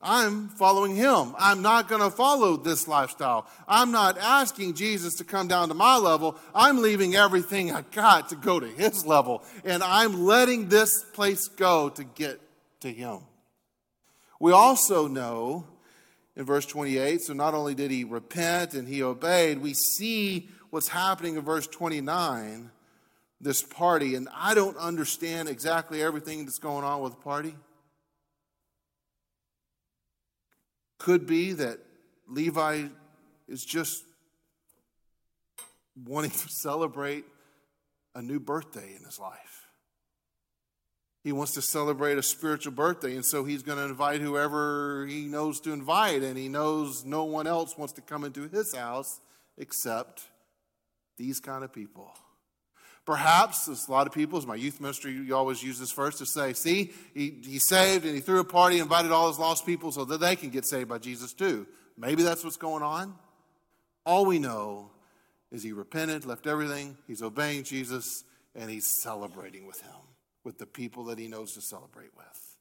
I'm 0.02 0.48
following 0.48 0.96
him. 0.96 1.36
I'm 1.38 1.62
not 1.62 1.90
going 1.90 2.02
to 2.02 2.10
follow 2.10 2.56
this 2.56 2.88
lifestyle. 2.88 3.48
I'm 3.68 3.92
not 3.92 4.18
asking 4.18 4.76
Jesus 4.76 5.16
to 5.16 5.26
come 5.26 5.50
down 5.50 5.68
to 5.68 5.74
my 5.74 5.98
level. 5.98 6.38
I'm 6.56 6.82
leaving 6.82 7.16
everything 7.16 7.74
I 7.74 7.82
got 7.82 8.30
to 8.30 8.38
go 8.38 8.62
to 8.62 8.68
his 8.68 9.06
level. 9.06 9.44
And 9.66 9.84
I'm 9.84 10.24
letting 10.24 10.70
this 10.70 11.04
place 11.04 11.50
go 11.50 11.90
to 11.90 12.06
get 12.06 12.40
to 12.80 12.94
him. 12.94 13.20
We 14.40 14.52
also 14.54 15.08
know 15.08 15.68
in 16.36 16.46
verse 16.46 16.66
28, 16.66 17.22
so 17.22 17.34
not 17.34 17.54
only 17.54 17.76
did 17.76 17.92
he 17.92 18.06
repent 18.06 18.74
and 18.74 18.88
he 18.88 19.04
obeyed, 19.04 19.60
we 19.60 19.74
see 19.74 20.50
what's 20.70 20.88
happening 20.88 21.36
in 21.36 21.42
verse 21.42 21.68
29 21.68 22.72
this 23.42 23.64
party, 23.64 24.16
and 24.16 24.28
I 24.36 24.54
don't 24.54 24.78
understand 24.78 25.48
exactly 25.48 26.02
everything 26.02 26.46
that's 26.46 26.60
going 26.60 26.84
on 26.84 27.02
with 27.02 27.14
the 27.14 27.22
party. 27.22 27.56
Could 30.98 31.26
be 31.26 31.54
that 31.54 31.80
Levi 32.28 32.88
is 33.48 33.64
just 33.64 34.04
wanting 36.06 36.32
to 36.32 36.50
celebrate 36.50 37.26
a 38.14 38.22
new 38.22 38.40
birthday 38.40 38.94
in 38.98 39.06
his 39.06 39.20
life. 39.20 39.69
He 41.24 41.32
wants 41.32 41.54
to 41.54 41.62
celebrate 41.62 42.18
a 42.18 42.24
spiritual 42.24 42.72
birthday, 42.72 43.16
and 43.16 43.26
so 43.26 43.44
he's 43.44 43.62
going 43.62 43.78
to 43.78 43.84
invite 43.84 44.22
whoever 44.22 45.06
he 45.06 45.26
knows 45.26 45.60
to 45.62 45.74
invite, 45.74 46.24
and 46.24 46.38
he 46.38 46.48
knows 46.48 47.04
no 47.04 47.26
one 47.26 47.46
else 47.46 47.78
wants 47.78 47.94
to 47.94 48.02
come 48.02 48.24
into 48.24 48.48
his 48.48 48.74
house 48.74 49.20
except 49.58 50.24
these 51.18 51.40
kind 51.40 51.64
of 51.64 51.74
people. 51.74 52.10
Perhaps, 53.06 53.68
as 53.68 53.88
a 53.88 53.92
lot 53.92 54.08
of 54.08 54.14
people, 54.14 54.38
as 54.38 54.46
my 54.46 54.56
youth 54.56 54.80
ministry, 54.80 55.12
you 55.12 55.36
always 55.36 55.64
use 55.64 55.80
this 55.80 55.92
verse 55.92 56.20
to 56.20 56.26
say, 56.26 56.54
see, 56.54 56.92
he, 57.14 57.42
he 57.44 57.58
saved 57.58 58.06
and 58.06 58.14
he 58.14 58.22
threw 58.22 58.40
a 58.40 58.44
party, 58.44 58.80
invited 58.80 59.12
all 59.12 59.28
his 59.28 59.40
lost 59.40 59.66
people 59.66 59.92
so 59.92 60.06
that 60.06 60.20
they 60.20 60.36
can 60.36 60.50
get 60.50 60.66
saved 60.66 60.88
by 60.88 61.00
Jesus 61.00 61.34
too. 61.34 61.66
Maybe 61.98 62.24
that's 62.24 62.44
what's 62.44 62.56
going 62.56 62.84
on. 62.84 63.16
All 64.06 64.26
we 64.26 64.38
know 64.38 64.92
is 65.52 65.64
he 65.64 65.72
repented, 65.72 66.26
left 66.26 66.46
everything, 66.46 66.98
he's 67.08 67.24
obeying 67.24 67.64
Jesus, 67.64 68.24
and 68.56 68.70
he's 68.70 68.86
celebrating 68.86 69.66
with 69.66 69.82
him, 69.82 69.92
with 70.44 70.58
the 70.58 70.66
people 70.66 71.06
that 71.06 71.20
he 71.20 71.28
knows 71.28 71.54
to 71.54 71.62
celebrate 71.62 72.16
with. 72.16 72.56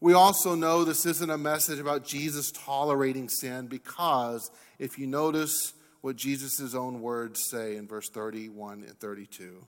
We 0.00 0.14
also 0.14 0.54
know 0.54 0.84
this 0.84 1.04
isn't 1.04 1.30
a 1.30 1.36
message 1.36 1.78
about 1.78 2.06
Jesus 2.06 2.50
tolerating 2.50 3.28
sin 3.28 3.66
because 3.66 4.50
if 4.78 4.98
you 4.98 5.06
notice, 5.06 5.74
what 6.00 6.16
Jesus' 6.16 6.74
own 6.74 7.02
words 7.02 7.48
say 7.50 7.76
in 7.76 7.86
verse 7.86 8.08
31 8.08 8.84
and 8.84 8.98
32. 8.98 9.66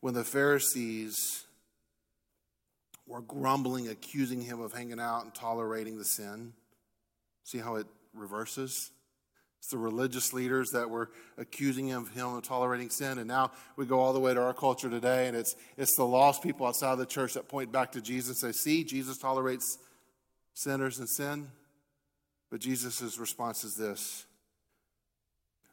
When 0.00 0.14
the 0.14 0.24
Pharisees 0.24 1.44
were 3.06 3.22
grumbling, 3.22 3.88
accusing 3.88 4.40
him 4.40 4.60
of 4.60 4.72
hanging 4.72 5.00
out 5.00 5.24
and 5.24 5.34
tolerating 5.34 5.96
the 5.96 6.04
sin, 6.04 6.54
see 7.44 7.58
how 7.58 7.76
it 7.76 7.86
reverses? 8.14 8.90
It's 9.58 9.68
the 9.68 9.78
religious 9.78 10.32
leaders 10.32 10.70
that 10.70 10.88
were 10.88 11.10
accusing 11.38 11.88
him 11.88 12.02
of 12.02 12.10
him 12.10 12.40
tolerating 12.42 12.90
sin. 12.90 13.18
And 13.18 13.26
now 13.26 13.52
we 13.76 13.86
go 13.86 13.98
all 13.98 14.12
the 14.12 14.20
way 14.20 14.32
to 14.32 14.40
our 14.40 14.54
culture 14.54 14.88
today, 14.88 15.26
and 15.26 15.36
it's, 15.36 15.56
it's 15.76 15.96
the 15.96 16.04
lost 16.06 16.42
people 16.42 16.66
outside 16.66 16.92
of 16.92 16.98
the 16.98 17.06
church 17.06 17.34
that 17.34 17.48
point 17.48 17.72
back 17.72 17.92
to 17.92 18.00
Jesus 18.00 18.42
and 18.42 18.54
say, 18.54 18.58
See, 18.58 18.84
Jesus 18.84 19.18
tolerates 19.18 19.78
sinners 20.54 20.98
and 20.98 21.08
sin. 21.08 21.48
But 22.50 22.60
Jesus' 22.60 23.18
response 23.18 23.64
is 23.64 23.74
this 23.74 24.26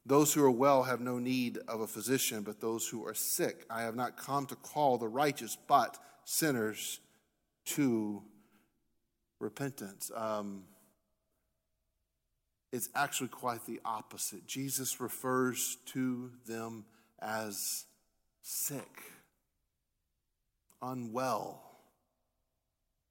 Those 0.06 0.34
who 0.34 0.44
are 0.44 0.52
well 0.52 0.84
have 0.84 1.02
no 1.02 1.20
need 1.20 1.60
of 1.68 1.82
a 1.82 1.88
physician, 1.88 2.42
but 2.42 2.60
those 2.60 2.88
who 2.88 3.06
are 3.06 3.14
sick. 3.14 3.66
I 3.70 3.84
have 3.84 3.96
not 3.96 4.18
come 4.18 4.46
to 4.48 4.56
call 4.56 4.98
the 4.98 5.08
righteous, 5.08 5.58
but 5.68 5.98
sinners 6.26 7.00
to 7.66 8.24
repentance. 9.40 10.12
Um, 10.16 10.64
it's 12.74 12.90
actually 12.94 13.30
quite 13.30 13.66
the 13.66 13.80
opposite. 13.86 14.46
Jesus 14.46 15.00
refers 15.00 15.78
to 15.94 16.32
them 16.46 16.84
as 17.22 17.86
sick, 18.42 19.02
unwell 20.82 21.64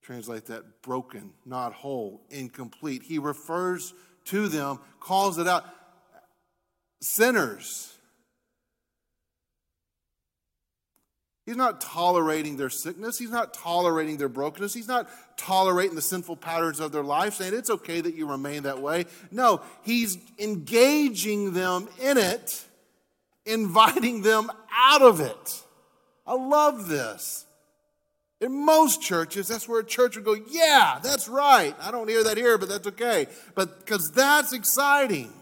Translate 0.02 0.46
that 0.46 0.82
broken, 0.82 1.30
not 1.46 1.72
whole, 1.72 2.22
incomplete. 2.28 3.04
He 3.04 3.18
refers 3.18 3.94
to 4.26 4.48
them, 4.48 4.80
calls 4.98 5.38
it 5.38 5.46
out 5.46 5.64
sinners. 7.00 7.94
He 11.30 11.31
He's 11.44 11.56
not 11.56 11.80
tolerating 11.80 12.56
their 12.56 12.70
sickness. 12.70 13.18
He's 13.18 13.30
not 13.30 13.52
tolerating 13.52 14.16
their 14.16 14.28
brokenness. 14.28 14.74
He's 14.74 14.86
not 14.86 15.08
tolerating 15.36 15.96
the 15.96 16.02
sinful 16.02 16.36
patterns 16.36 16.78
of 16.78 16.92
their 16.92 17.02
life, 17.02 17.34
saying 17.34 17.52
it's 17.54 17.70
okay 17.70 18.00
that 18.00 18.14
you 18.14 18.26
remain 18.26 18.62
that 18.62 18.80
way. 18.80 19.06
No, 19.32 19.60
he's 19.82 20.18
engaging 20.38 21.52
them 21.52 21.88
in 22.00 22.16
it, 22.16 22.64
inviting 23.44 24.22
them 24.22 24.52
out 24.72 25.02
of 25.02 25.20
it. 25.20 25.62
I 26.24 26.34
love 26.34 26.88
this. 26.88 27.46
In 28.40 28.64
most 28.64 29.02
churches, 29.02 29.48
that's 29.48 29.68
where 29.68 29.80
a 29.80 29.84
church 29.84 30.16
would 30.16 30.24
go, 30.24 30.36
yeah, 30.48 31.00
that's 31.02 31.28
right. 31.28 31.74
I 31.80 31.90
don't 31.90 32.08
hear 32.08 32.24
that 32.24 32.36
here, 32.36 32.58
but 32.58 32.68
that's 32.68 32.86
okay. 32.88 33.26
But 33.54 33.80
because 33.80 34.12
that's 34.12 34.52
exciting. 34.52 35.32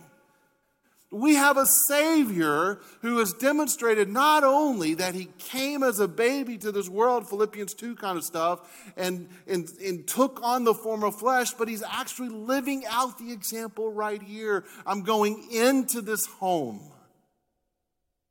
We 1.13 1.35
have 1.35 1.57
a 1.57 1.67
Savior 1.67 2.81
who 3.03 3.19
has 3.19 3.33
demonstrated 3.33 4.09
not 4.09 4.45
only 4.45 4.95
that 4.95 5.15
He 5.15 5.29
came 5.39 5.83
as 5.83 5.99
a 5.99 6.07
baby 6.07 6.57
to 6.59 6.71
this 6.71 6.89
world, 6.89 7.29
Philippians 7.29 7.75
2 7.75 7.97
kind 7.97 8.17
of 8.17 8.23
stuff, 8.23 8.93
and, 8.97 9.29
and, 9.49 9.69
and 9.85 10.07
took 10.07 10.41
on 10.43 10.63
the 10.63 10.75
form 10.75 11.03
of 11.03 11.19
flesh, 11.19 11.53
but 11.53 11.67
He's 11.67 11.83
actually 11.83 12.29
living 12.29 12.85
out 12.89 13.19
the 13.19 13.33
example 13.33 13.93
right 13.93 14.23
here. 14.23 14.65
I'm 14.87 15.03
going 15.03 15.49
into 15.51 16.01
this 16.01 16.27
home 16.27 16.93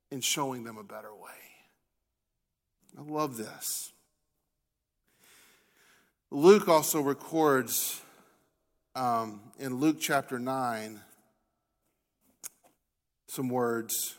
and 0.10 0.24
showing 0.24 0.64
them 0.64 0.78
a 0.78 0.84
better 0.84 1.14
way. 1.14 1.30
I 2.98 3.02
love 3.02 3.36
this. 3.36 3.92
Luke 6.32 6.70
also 6.70 7.02
records 7.02 8.02
um, 8.96 9.42
in 9.60 9.76
Luke 9.76 9.98
chapter 10.00 10.40
9 10.40 11.02
some 13.30 13.48
words 13.48 14.16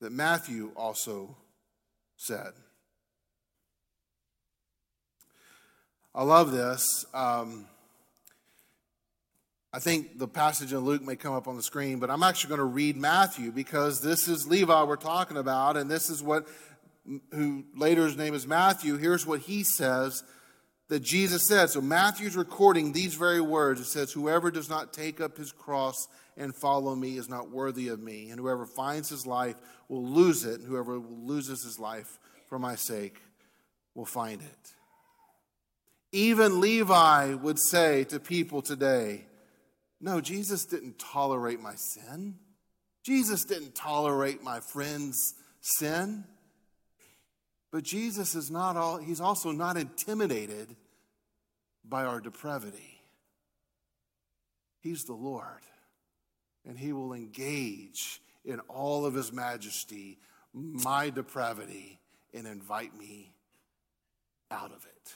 that 0.00 0.12
Matthew 0.12 0.70
also 0.76 1.36
said. 2.16 2.52
I 6.14 6.22
love 6.22 6.52
this. 6.52 7.04
Um, 7.12 7.66
I 9.72 9.80
think 9.80 10.18
the 10.18 10.28
passage 10.28 10.72
in 10.72 10.78
Luke 10.78 11.02
may 11.02 11.16
come 11.16 11.34
up 11.34 11.48
on 11.48 11.56
the 11.56 11.62
screen, 11.64 11.98
but 11.98 12.10
I'm 12.10 12.22
actually 12.22 12.50
going 12.50 12.60
to 12.60 12.64
read 12.64 12.96
Matthew 12.96 13.50
because 13.50 14.00
this 14.00 14.28
is 14.28 14.46
Levi 14.46 14.84
we're 14.84 14.94
talking 14.94 15.36
about, 15.36 15.76
and 15.76 15.90
this 15.90 16.08
is 16.08 16.22
what, 16.22 16.46
who 17.32 17.64
later 17.74 18.04
his 18.04 18.16
name 18.16 18.34
is 18.34 18.46
Matthew. 18.46 18.96
Here's 18.98 19.26
what 19.26 19.40
he 19.40 19.64
says 19.64 20.22
that 20.88 21.00
Jesus 21.00 21.48
said. 21.48 21.70
So 21.70 21.80
Matthew's 21.80 22.36
recording 22.36 22.92
these 22.92 23.14
very 23.14 23.40
words. 23.40 23.80
It 23.80 23.86
says, 23.86 24.12
Whoever 24.12 24.52
does 24.52 24.70
not 24.70 24.92
take 24.92 25.20
up 25.20 25.36
his 25.36 25.50
cross 25.50 26.06
and 26.36 26.54
follow 26.54 26.94
me 26.94 27.16
is 27.16 27.28
not 27.28 27.50
worthy 27.50 27.88
of 27.88 28.00
me. 28.00 28.30
And 28.30 28.38
whoever 28.38 28.66
finds 28.66 29.08
his 29.08 29.26
life 29.26 29.56
will 29.88 30.04
lose 30.04 30.44
it, 30.44 30.60
and 30.60 30.68
whoever 30.68 30.98
loses 30.98 31.62
his 31.62 31.78
life 31.78 32.18
for 32.48 32.58
my 32.58 32.74
sake 32.74 33.20
will 33.94 34.04
find 34.04 34.42
it. 34.42 34.72
Even 36.12 36.60
Levi 36.60 37.34
would 37.34 37.58
say 37.58 38.04
to 38.04 38.20
people 38.20 38.62
today, 38.62 39.26
No, 40.00 40.20
Jesus 40.20 40.64
didn't 40.64 40.98
tolerate 40.98 41.60
my 41.60 41.74
sin. 41.74 42.36
Jesus 43.02 43.44
didn't 43.44 43.74
tolerate 43.74 44.42
my 44.42 44.60
friend's 44.60 45.34
sin. 45.60 46.24
But 47.72 47.84
Jesus 47.84 48.34
is 48.34 48.50
not 48.50 48.76
all, 48.76 48.98
he's 48.98 49.20
also 49.20 49.52
not 49.52 49.76
intimidated 49.76 50.76
by 51.84 52.04
our 52.04 52.20
depravity. 52.20 53.00
He's 54.80 55.02
the 55.04 55.14
Lord 55.14 55.62
and 56.66 56.78
he 56.78 56.92
will 56.92 57.12
engage 57.12 58.20
in 58.44 58.60
all 58.68 59.06
of 59.06 59.14
his 59.14 59.32
majesty, 59.32 60.18
my 60.52 61.10
depravity, 61.10 62.00
and 62.34 62.46
invite 62.46 62.96
me 62.96 63.32
out 64.50 64.72
of 64.72 64.84
it. 64.84 65.14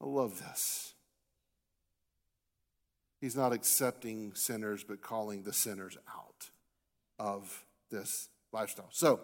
I 0.00 0.06
love 0.06 0.40
this. 0.40 0.94
He's 3.20 3.36
not 3.36 3.52
accepting 3.52 4.32
sinners, 4.34 4.82
but 4.82 5.02
calling 5.02 5.42
the 5.42 5.52
sinners 5.52 5.98
out 6.08 6.50
of 7.18 7.64
this 7.90 8.28
lifestyle. 8.50 8.88
So, 8.92 9.20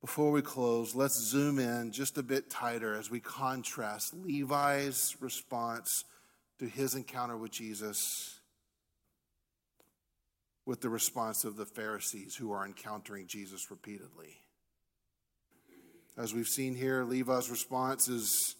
before 0.00 0.32
we 0.32 0.42
close, 0.42 0.94
let's 0.94 1.14
zoom 1.14 1.58
in 1.58 1.92
just 1.92 2.18
a 2.18 2.22
bit 2.22 2.50
tighter 2.50 2.96
as 2.96 3.10
we 3.10 3.20
contrast 3.20 4.14
Levi's 4.14 5.16
response 5.20 6.04
to 6.58 6.66
his 6.66 6.94
encounter 6.94 7.36
with 7.36 7.52
Jesus 7.52 8.39
with 10.66 10.80
the 10.80 10.88
response 10.88 11.44
of 11.44 11.56
the 11.56 11.66
Pharisees 11.66 12.36
who 12.36 12.52
are 12.52 12.64
encountering 12.64 13.26
Jesus 13.26 13.70
repeatedly. 13.70 14.42
As 16.16 16.34
we've 16.34 16.46
seen 16.46 16.74
here, 16.74 17.04
Levi's 17.04 17.50
response 17.50 18.08
is 18.08 18.56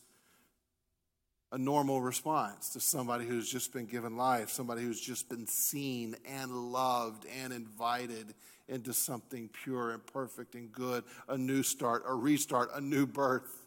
a 1.52 1.58
normal 1.58 2.00
response 2.00 2.70
to 2.70 2.80
somebody 2.80 3.26
who's 3.26 3.50
just 3.50 3.72
been 3.72 3.86
given 3.86 4.16
life, 4.16 4.50
somebody 4.50 4.82
who's 4.82 5.00
just 5.00 5.28
been 5.28 5.46
seen 5.46 6.16
and 6.24 6.50
loved 6.72 7.26
and 7.42 7.52
invited 7.52 8.34
into 8.68 8.92
something 8.92 9.50
pure 9.64 9.90
and 9.90 10.06
perfect 10.06 10.54
and 10.54 10.70
good, 10.70 11.02
a 11.28 11.36
new 11.36 11.62
start, 11.62 12.04
a 12.06 12.14
restart, 12.14 12.70
a 12.72 12.80
new 12.80 13.04
birth. 13.04 13.66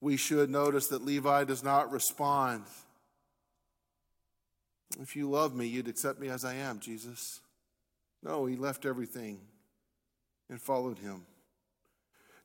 We 0.00 0.18
should 0.18 0.50
notice 0.50 0.88
that 0.88 1.04
Levi 1.04 1.44
does 1.44 1.64
not 1.64 1.90
respond 1.90 2.64
if 5.00 5.16
you 5.16 5.28
love 5.28 5.54
me, 5.54 5.66
you'd 5.66 5.88
accept 5.88 6.20
me 6.20 6.28
as 6.28 6.44
I 6.44 6.54
am, 6.54 6.80
Jesus. 6.80 7.40
No, 8.22 8.46
he 8.46 8.56
left 8.56 8.84
everything 8.84 9.40
and 10.48 10.60
followed 10.60 10.98
him. 10.98 11.26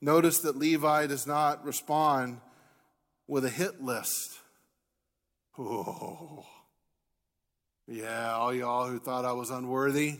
Notice 0.01 0.39
that 0.39 0.57
Levi 0.57 1.07
does 1.07 1.25
not 1.27 1.65
respond 1.65 2.39
with 3.27 3.45
a 3.45 3.49
hit 3.49 3.81
list. 3.81 4.39
Oh, 5.57 6.45
yeah, 7.87 8.33
all 8.33 8.53
y'all 8.53 8.87
who 8.87 8.99
thought 8.99 9.25
I 9.25 9.31
was 9.33 9.49
unworthy, 9.49 10.19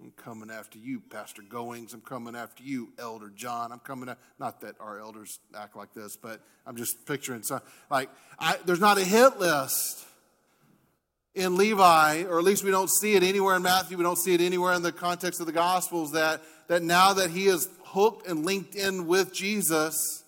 I'm 0.00 0.12
coming 0.12 0.50
after 0.50 0.78
you, 0.78 1.00
Pastor 1.00 1.42
Goings. 1.42 1.94
I'm 1.94 2.00
coming 2.00 2.36
after 2.36 2.62
you, 2.62 2.92
Elder 2.98 3.30
John. 3.34 3.72
I'm 3.72 3.78
coming 3.78 4.08
at, 4.08 4.18
not 4.38 4.60
that 4.60 4.76
our 4.80 5.00
elders 5.00 5.38
act 5.54 5.76
like 5.76 5.94
this, 5.94 6.16
but 6.16 6.40
I'm 6.66 6.76
just 6.76 7.06
picturing 7.06 7.42
some, 7.42 7.60
like, 7.90 8.10
I, 8.38 8.58
there's 8.66 8.80
not 8.80 8.98
a 8.98 9.04
hit 9.04 9.38
list 9.38 10.04
in 11.36 11.56
Levi, 11.56 12.24
or 12.24 12.38
at 12.38 12.44
least 12.44 12.64
we 12.64 12.70
don't 12.70 12.90
see 12.90 13.14
it 13.14 13.22
anywhere 13.22 13.56
in 13.56 13.62
Matthew, 13.62 13.98
we 13.98 14.02
don't 14.02 14.18
see 14.18 14.34
it 14.34 14.40
anywhere 14.40 14.72
in 14.72 14.82
the 14.82 14.90
context 14.90 15.38
of 15.38 15.46
the 15.46 15.52
Gospels, 15.52 16.12
that, 16.12 16.42
that 16.68 16.82
now 16.82 17.12
that 17.12 17.30
he 17.30 17.46
is 17.46 17.68
hooked 17.84 18.26
and 18.26 18.46
linked 18.46 18.74
in 18.74 19.06
with 19.06 19.34
Jesus, 19.34 20.24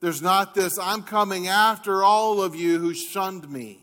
there's 0.00 0.20
not 0.20 0.54
this, 0.54 0.78
I'm 0.78 1.04
coming 1.04 1.48
after 1.48 2.04
all 2.04 2.42
of 2.42 2.54
you 2.54 2.78
who 2.78 2.92
shunned 2.92 3.48
me. 3.50 3.82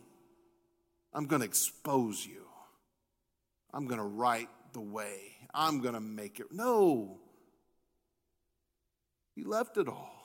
I'm 1.12 1.26
going 1.26 1.42
to 1.42 1.48
expose 1.48 2.24
you. 2.24 2.46
I'm 3.74 3.88
going 3.88 4.00
to 4.00 4.06
right 4.06 4.50
the 4.74 4.80
way. 4.80 5.18
I'm 5.52 5.82
going 5.82 5.96
to 5.96 6.00
make 6.00 6.40
it. 6.40 6.48
No. 6.52 7.18
He 9.36 9.44
left 9.44 9.78
it 9.78 9.88
all. 9.88 10.19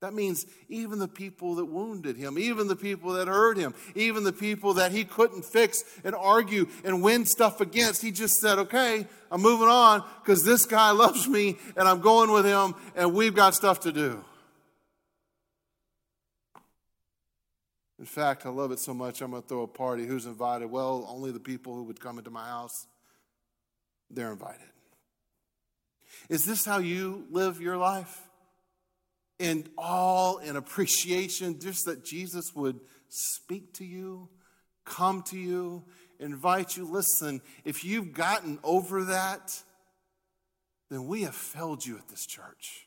That 0.00 0.14
means 0.14 0.46
even 0.68 1.00
the 1.00 1.08
people 1.08 1.56
that 1.56 1.64
wounded 1.64 2.16
him, 2.16 2.38
even 2.38 2.68
the 2.68 2.76
people 2.76 3.14
that 3.14 3.26
hurt 3.26 3.56
him, 3.56 3.74
even 3.96 4.22
the 4.22 4.32
people 4.32 4.74
that 4.74 4.92
he 4.92 5.04
couldn't 5.04 5.44
fix 5.44 5.82
and 6.04 6.14
argue 6.14 6.68
and 6.84 7.02
win 7.02 7.26
stuff 7.26 7.60
against, 7.60 8.00
he 8.00 8.12
just 8.12 8.34
said, 8.36 8.58
okay, 8.58 9.06
I'm 9.32 9.42
moving 9.42 9.68
on 9.68 10.04
because 10.22 10.44
this 10.44 10.66
guy 10.66 10.92
loves 10.92 11.26
me 11.26 11.58
and 11.76 11.88
I'm 11.88 12.00
going 12.00 12.30
with 12.30 12.44
him 12.44 12.76
and 12.94 13.12
we've 13.12 13.34
got 13.34 13.56
stuff 13.56 13.80
to 13.80 13.92
do. 13.92 14.24
In 17.98 18.06
fact, 18.06 18.46
I 18.46 18.50
love 18.50 18.70
it 18.70 18.78
so 18.78 18.94
much, 18.94 19.20
I'm 19.20 19.32
going 19.32 19.42
to 19.42 19.48
throw 19.48 19.62
a 19.62 19.66
party. 19.66 20.06
Who's 20.06 20.26
invited? 20.26 20.70
Well, 20.70 21.04
only 21.08 21.32
the 21.32 21.40
people 21.40 21.74
who 21.74 21.82
would 21.84 21.98
come 21.98 22.18
into 22.18 22.30
my 22.30 22.46
house. 22.46 22.86
They're 24.08 24.30
invited. 24.30 24.60
Is 26.28 26.44
this 26.44 26.64
how 26.64 26.78
you 26.78 27.26
live 27.30 27.60
your 27.60 27.76
life? 27.76 28.27
In 29.38 29.68
awe 29.76 30.38
and 30.38 30.56
appreciation, 30.56 31.60
just 31.60 31.84
that 31.86 32.04
Jesus 32.04 32.54
would 32.54 32.80
speak 33.08 33.72
to 33.74 33.84
you, 33.84 34.28
come 34.84 35.22
to 35.22 35.38
you, 35.38 35.84
invite 36.18 36.76
you. 36.76 36.84
Listen, 36.84 37.40
if 37.64 37.84
you've 37.84 38.12
gotten 38.12 38.58
over 38.64 39.04
that, 39.04 39.62
then 40.90 41.06
we 41.06 41.22
have 41.22 41.34
failed 41.34 41.84
you 41.84 41.96
at 41.96 42.08
this 42.08 42.26
church. 42.26 42.86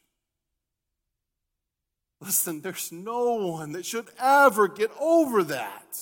Listen, 2.19 2.61
there's 2.61 2.91
no 2.91 3.35
one 3.35 3.71
that 3.71 3.85
should 3.85 4.07
ever 4.19 4.67
get 4.67 4.91
over 4.99 5.43
that. 5.43 5.97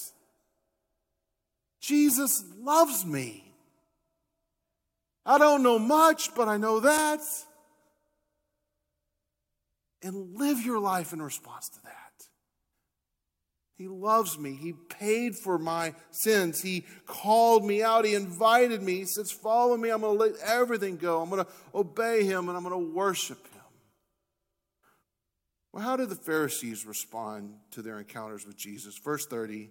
Jesus 1.80 2.44
loves 2.58 3.06
me. 3.06 3.54
I 5.26 5.38
don't 5.38 5.64
know 5.64 5.80
much, 5.80 6.34
but 6.36 6.48
I 6.48 6.58
know 6.58 6.80
that 6.82 7.22
and 10.02 10.38
live 10.38 10.60
your 10.62 10.80
life 10.80 11.14
in 11.14 11.22
response 11.22 11.70
to 11.70 11.82
that. 11.84 12.10
He 13.80 13.88
loves 13.88 14.38
me. 14.38 14.56
He 14.56 14.74
paid 14.74 15.38
for 15.38 15.58
my 15.58 15.94
sins. 16.12 16.62
He 16.62 16.86
called 17.06 17.66
me 17.66 17.82
out. 17.82 18.04
He 18.04 18.14
invited 18.14 18.84
me. 18.84 18.98
He 18.98 19.06
says, 19.06 19.32
Follow 19.32 19.78
me. 19.78 19.90
I'm 19.90 20.02
going 20.02 20.18
to 20.18 20.24
let 20.26 20.34
everything 20.46 20.98
go. 20.98 21.22
I'm 21.22 21.30
going 21.30 21.46
to 21.46 21.52
obey 21.74 22.26
him 22.26 22.50
and 22.50 22.58
I'm 22.58 22.64
going 22.64 22.76
to 22.76 22.94
worship 22.94 23.38
him. 23.38 23.62
Well, 25.72 25.82
how 25.82 25.96
did 25.96 26.10
the 26.10 26.16
Pharisees 26.16 26.86
respond 26.86 27.54
to 27.72 27.82
their 27.82 28.00
encounters 28.00 28.46
with 28.46 28.58
Jesus? 28.58 28.98
Verse 29.02 29.26
30 29.26 29.70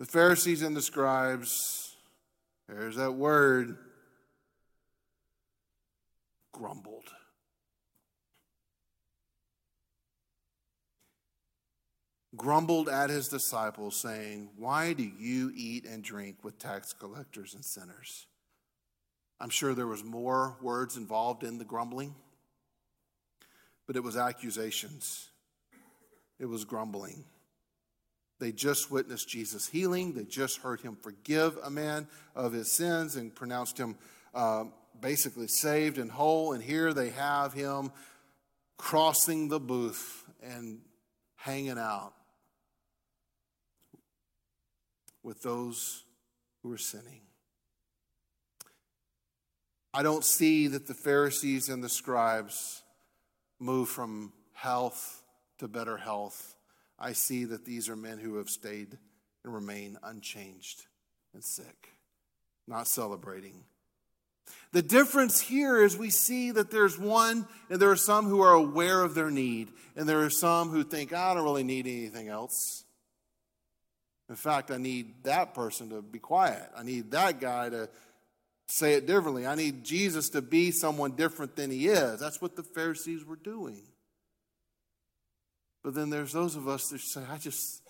The 0.00 0.06
Pharisees 0.06 0.62
and 0.62 0.74
the 0.74 0.82
scribes, 0.82 1.94
there's 2.68 2.96
that 2.96 3.12
word, 3.12 3.76
grumbled. 6.50 7.08
Grumbled 12.36 12.88
at 12.88 13.10
his 13.10 13.28
disciples, 13.28 13.96
saying, 13.96 14.50
Why 14.56 14.92
do 14.92 15.02
you 15.02 15.52
eat 15.54 15.84
and 15.84 16.02
drink 16.02 16.36
with 16.42 16.58
tax 16.58 16.92
collectors 16.92 17.54
and 17.54 17.64
sinners? 17.64 18.26
I'm 19.40 19.50
sure 19.50 19.74
there 19.74 19.86
was 19.86 20.04
more 20.04 20.56
words 20.62 20.96
involved 20.96 21.42
in 21.42 21.58
the 21.58 21.64
grumbling, 21.64 22.14
but 23.86 23.96
it 23.96 24.02
was 24.02 24.16
accusations. 24.16 25.28
It 26.38 26.46
was 26.46 26.64
grumbling. 26.64 27.24
They 28.38 28.52
just 28.52 28.90
witnessed 28.90 29.28
Jesus 29.28 29.68
healing. 29.68 30.14
They 30.14 30.24
just 30.24 30.58
heard 30.58 30.80
him 30.80 30.96
forgive 31.00 31.58
a 31.62 31.70
man 31.70 32.08
of 32.34 32.52
his 32.52 32.72
sins 32.72 33.14
and 33.14 33.34
pronounced 33.34 33.78
him 33.78 33.96
uh, 34.34 34.64
basically 35.00 35.46
saved 35.46 35.98
and 35.98 36.10
whole. 36.10 36.52
And 36.52 36.62
here 36.62 36.92
they 36.92 37.10
have 37.10 37.52
him 37.52 37.92
crossing 38.76 39.48
the 39.48 39.60
booth 39.60 40.24
and 40.42 40.80
hanging 41.36 41.78
out 41.78 42.14
with 45.22 45.42
those 45.42 46.04
who 46.62 46.72
are 46.72 46.78
sinning. 46.78 47.20
I 49.94 50.02
don't 50.02 50.24
see 50.24 50.68
that 50.68 50.86
the 50.86 50.94
Pharisees 50.94 51.68
and 51.68 51.84
the 51.84 51.88
scribes 51.88 52.82
move 53.58 53.88
from 53.88 54.32
health 54.54 55.22
to 55.58 55.68
better 55.68 55.96
health. 55.96 56.56
I 56.98 57.12
see 57.12 57.44
that 57.44 57.64
these 57.64 57.88
are 57.88 57.96
men 57.96 58.18
who 58.18 58.36
have 58.36 58.48
stayed 58.48 58.96
and 59.44 59.54
remain 59.54 59.98
unchanged 60.02 60.86
and 61.34 61.44
sick, 61.44 61.88
not 62.66 62.86
celebrating. 62.86 63.64
The 64.72 64.82
difference 64.82 65.40
here 65.40 65.82
is 65.82 65.96
we 65.96 66.10
see 66.10 66.50
that 66.52 66.70
there's 66.70 66.98
one, 66.98 67.46
and 67.68 67.80
there 67.80 67.90
are 67.90 67.96
some 67.96 68.26
who 68.26 68.40
are 68.40 68.54
aware 68.54 69.02
of 69.02 69.14
their 69.14 69.30
need, 69.30 69.68
and 69.94 70.08
there 70.08 70.20
are 70.20 70.30
some 70.30 70.70
who 70.70 70.82
think, 70.82 71.12
I 71.12 71.34
don't 71.34 71.44
really 71.44 71.64
need 71.64 71.86
anything 71.86 72.28
else. 72.28 72.84
In 74.32 74.36
fact, 74.36 74.70
I 74.70 74.78
need 74.78 75.24
that 75.24 75.52
person 75.52 75.90
to 75.90 76.00
be 76.00 76.18
quiet. 76.18 76.66
I 76.74 76.82
need 76.82 77.10
that 77.10 77.38
guy 77.38 77.68
to 77.68 77.90
say 78.66 78.94
it 78.94 79.04
differently. 79.04 79.46
I 79.46 79.54
need 79.56 79.84
Jesus 79.84 80.30
to 80.30 80.40
be 80.40 80.70
someone 80.70 81.10
different 81.10 81.54
than 81.54 81.70
he 81.70 81.88
is. 81.88 82.18
That's 82.18 82.40
what 82.40 82.56
the 82.56 82.62
Pharisees 82.62 83.26
were 83.26 83.36
doing. 83.36 83.82
But 85.84 85.92
then 85.92 86.08
there's 86.08 86.32
those 86.32 86.56
of 86.56 86.66
us 86.66 86.88
that 86.88 87.02
say, 87.02 87.20
I 87.30 87.36
just, 87.36 87.82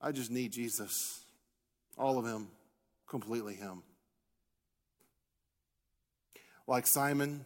I 0.00 0.10
just 0.10 0.32
need 0.32 0.50
Jesus. 0.50 1.24
All 1.96 2.18
of 2.18 2.26
him, 2.26 2.48
completely 3.08 3.54
him. 3.54 3.84
Like 6.66 6.88
Simon, 6.88 7.44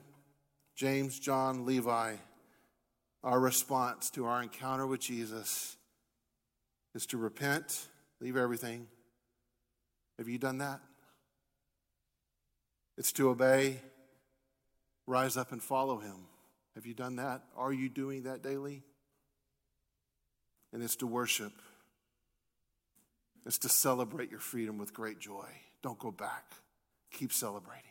James, 0.75 1.19
John, 1.19 1.67
Levi, 1.67 2.15
our 3.23 3.41
response 3.41 4.09
to 4.13 4.25
our 4.25 4.43
encounter 4.43 4.87
with 4.87 5.01
Jesus 5.01 5.77
is 6.95 7.05
to 7.09 7.19
repent 7.19 7.89
leave 8.21 8.37
everything. 8.37 8.87
Have 10.19 10.29
you 10.29 10.39
done 10.39 10.59
that? 10.59 10.81
It's 12.97 13.13
to 13.13 13.31
obey, 13.31 13.81
rise 15.07 15.37
up 15.37 15.53
and 15.53 15.63
follow 15.63 15.99
him. 15.99 16.27
Have 16.75 16.87
you 16.87 16.95
done 16.95 17.17
that? 17.17 17.43
Are 17.57 17.73
you 17.73 17.89
doing 17.89 18.25
that 18.25 18.43
daily? 18.43 18.83
And 20.73 20.83
it's 20.83 20.97
to 20.97 21.07
worship. 21.07 21.53
It's 23.47 23.59
to 23.59 23.69
celebrate 23.69 24.31
your 24.31 24.41
freedom 24.41 24.79
with 24.79 24.93
great 24.93 25.19
joy. 25.19 25.47
Don't 25.83 25.99
go 25.99 26.11
back. 26.11 26.45
Keep 27.13 27.33
celebrating. 27.33 27.85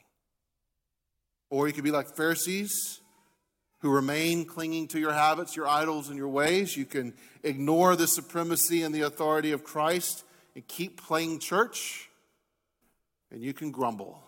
Or 1.49 1.67
you 1.67 1.73
could 1.73 1.84
be 1.84 1.91
like 1.91 2.15
Pharisees 2.15 2.99
who 3.80 3.89
remain 3.89 4.45
clinging 4.45 4.88
to 4.89 4.99
your 4.99 5.13
habits, 5.13 5.55
your 5.55 5.67
idols, 5.67 6.09
and 6.09 6.17
your 6.17 6.30
ways. 6.30 6.75
You 6.75 6.86
can 6.86 7.13
ignore 7.43 7.95
the 7.95 8.07
supremacy 8.07 8.82
and 8.84 8.93
the 8.93 9.01
authority 9.01 9.51
of 9.51 9.63
Christ 9.63 10.23
and 10.55 10.67
keep 10.67 11.01
playing 11.01 11.39
church, 11.39 12.09
and 13.32 13.41
you 13.41 13.53
can 13.53 13.71
grumble. 13.71 14.23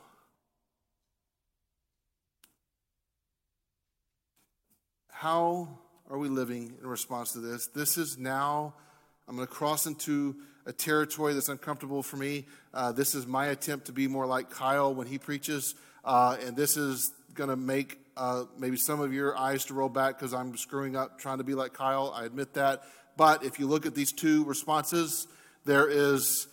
How 5.09 5.67
are 6.09 6.17
we 6.17 6.29
living 6.29 6.75
in 6.79 6.87
response 6.87 7.33
to 7.33 7.39
this? 7.39 7.67
This 7.67 7.97
is 7.97 8.17
now, 8.17 8.73
I'm 9.27 9.35
going 9.35 9.47
to 9.47 9.53
cross 9.53 9.85
into 9.85 10.35
a 10.65 10.71
territory 10.71 11.33
that's 11.33 11.49
uncomfortable 11.49 12.03
for 12.03 12.17
me. 12.17 12.45
Uh, 12.73 12.91
this 12.91 13.15
is 13.15 13.25
my 13.25 13.47
attempt 13.47 13.87
to 13.87 13.91
be 13.91 14.07
more 14.07 14.25
like 14.25 14.49
Kyle 14.49 14.93
when 14.93 15.07
he 15.07 15.17
preaches, 15.17 15.75
uh, 16.05 16.37
and 16.45 16.55
this 16.55 16.77
is 16.77 17.11
going 17.33 17.49
to 17.49 17.55
make 17.55 17.97
uh, 18.19 18.43
maybe 18.57 18.75
some 18.75 18.99
of 18.99 19.13
your 19.13 19.37
eyes 19.37 19.63
to 19.63 19.73
roll 19.73 19.87
back 19.87 20.19
because 20.19 20.33
I'm 20.33 20.57
screwing 20.57 20.97
up 20.97 21.19
trying 21.19 21.37
to 21.37 21.45
be 21.45 21.55
like 21.55 21.73
Kyle. 21.73 22.13
I 22.13 22.25
admit 22.25 22.53
that. 22.55 22.83
But 23.15 23.45
if 23.45 23.59
you 23.59 23.67
look 23.67 23.85
at 23.85 23.95
these 23.95 24.11
two 24.11 24.43
responses, 24.43 25.25
there 25.63 25.87
is 25.87 26.47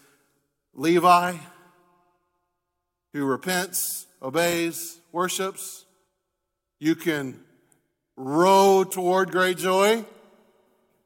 Levi 0.75 1.37
who 3.13 3.25
repents, 3.25 4.07
obeys, 4.23 5.01
worships. 5.11 5.87
You 6.79 6.95
can 6.95 7.41
row 8.17 8.85
toward 8.85 9.33
great 9.33 9.59
joy. 9.59 10.05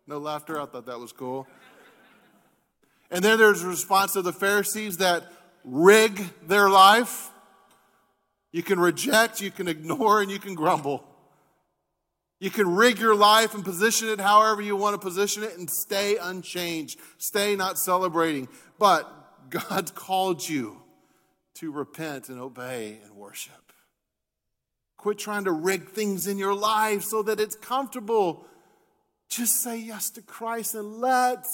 No 0.07 0.19
laughter. 0.19 0.61
I 0.61 0.67
thought 0.67 0.87
that 0.87 0.99
was 0.99 1.13
cool. 1.13 1.47
And 3.11 3.25
then 3.25 3.39
there's 3.39 3.63
a 3.63 3.69
response 3.69 4.15
of 4.15 4.25
the 4.25 4.33
Pharisees 4.33 4.99
that 4.99 5.25
rig 5.65 6.23
their 6.47 6.69
life 6.69 7.30
you 8.53 8.62
can 8.62 8.80
reject, 8.80 9.40
you 9.40 9.51
can 9.51 9.68
ignore, 9.68 10.20
and 10.20 10.30
you 10.30 10.38
can 10.38 10.55
grumble. 10.55 11.05
You 12.40 12.51
can 12.51 12.74
rig 12.74 12.98
your 12.98 13.14
life 13.14 13.55
and 13.55 13.62
position 13.64 14.09
it 14.09 14.18
however 14.18 14.62
you 14.62 14.74
want 14.74 14.94
to 14.94 14.98
position 14.98 15.42
it 15.42 15.59
and 15.59 15.70
stay 15.70 16.16
unchanged, 16.16 16.98
stay 17.18 17.55
not 17.55 17.78
celebrating. 17.78 18.48
But 18.78 19.51
God 19.51 19.94
called 19.94 20.48
you 20.48 20.80
to 21.57 21.70
repent 21.70 22.30
and 22.30 22.40
obey 22.40 22.98
and 23.05 23.14
worship. 23.14 23.72
Quit 24.96 25.18
trying 25.18 25.44
to 25.44 25.53
rig 25.53 25.90
things 25.90 26.26
in 26.26 26.38
your 26.38 26.55
life 26.55 27.03
so 27.03 27.22
that 27.22 27.40
it's 27.40 27.57
comfortable. 27.57 28.46
Just 29.28 29.62
say 29.62 29.78
yes 29.78 30.11
to 30.11 30.22
Christ 30.22 30.74
and 30.74 31.01
let 31.01 31.46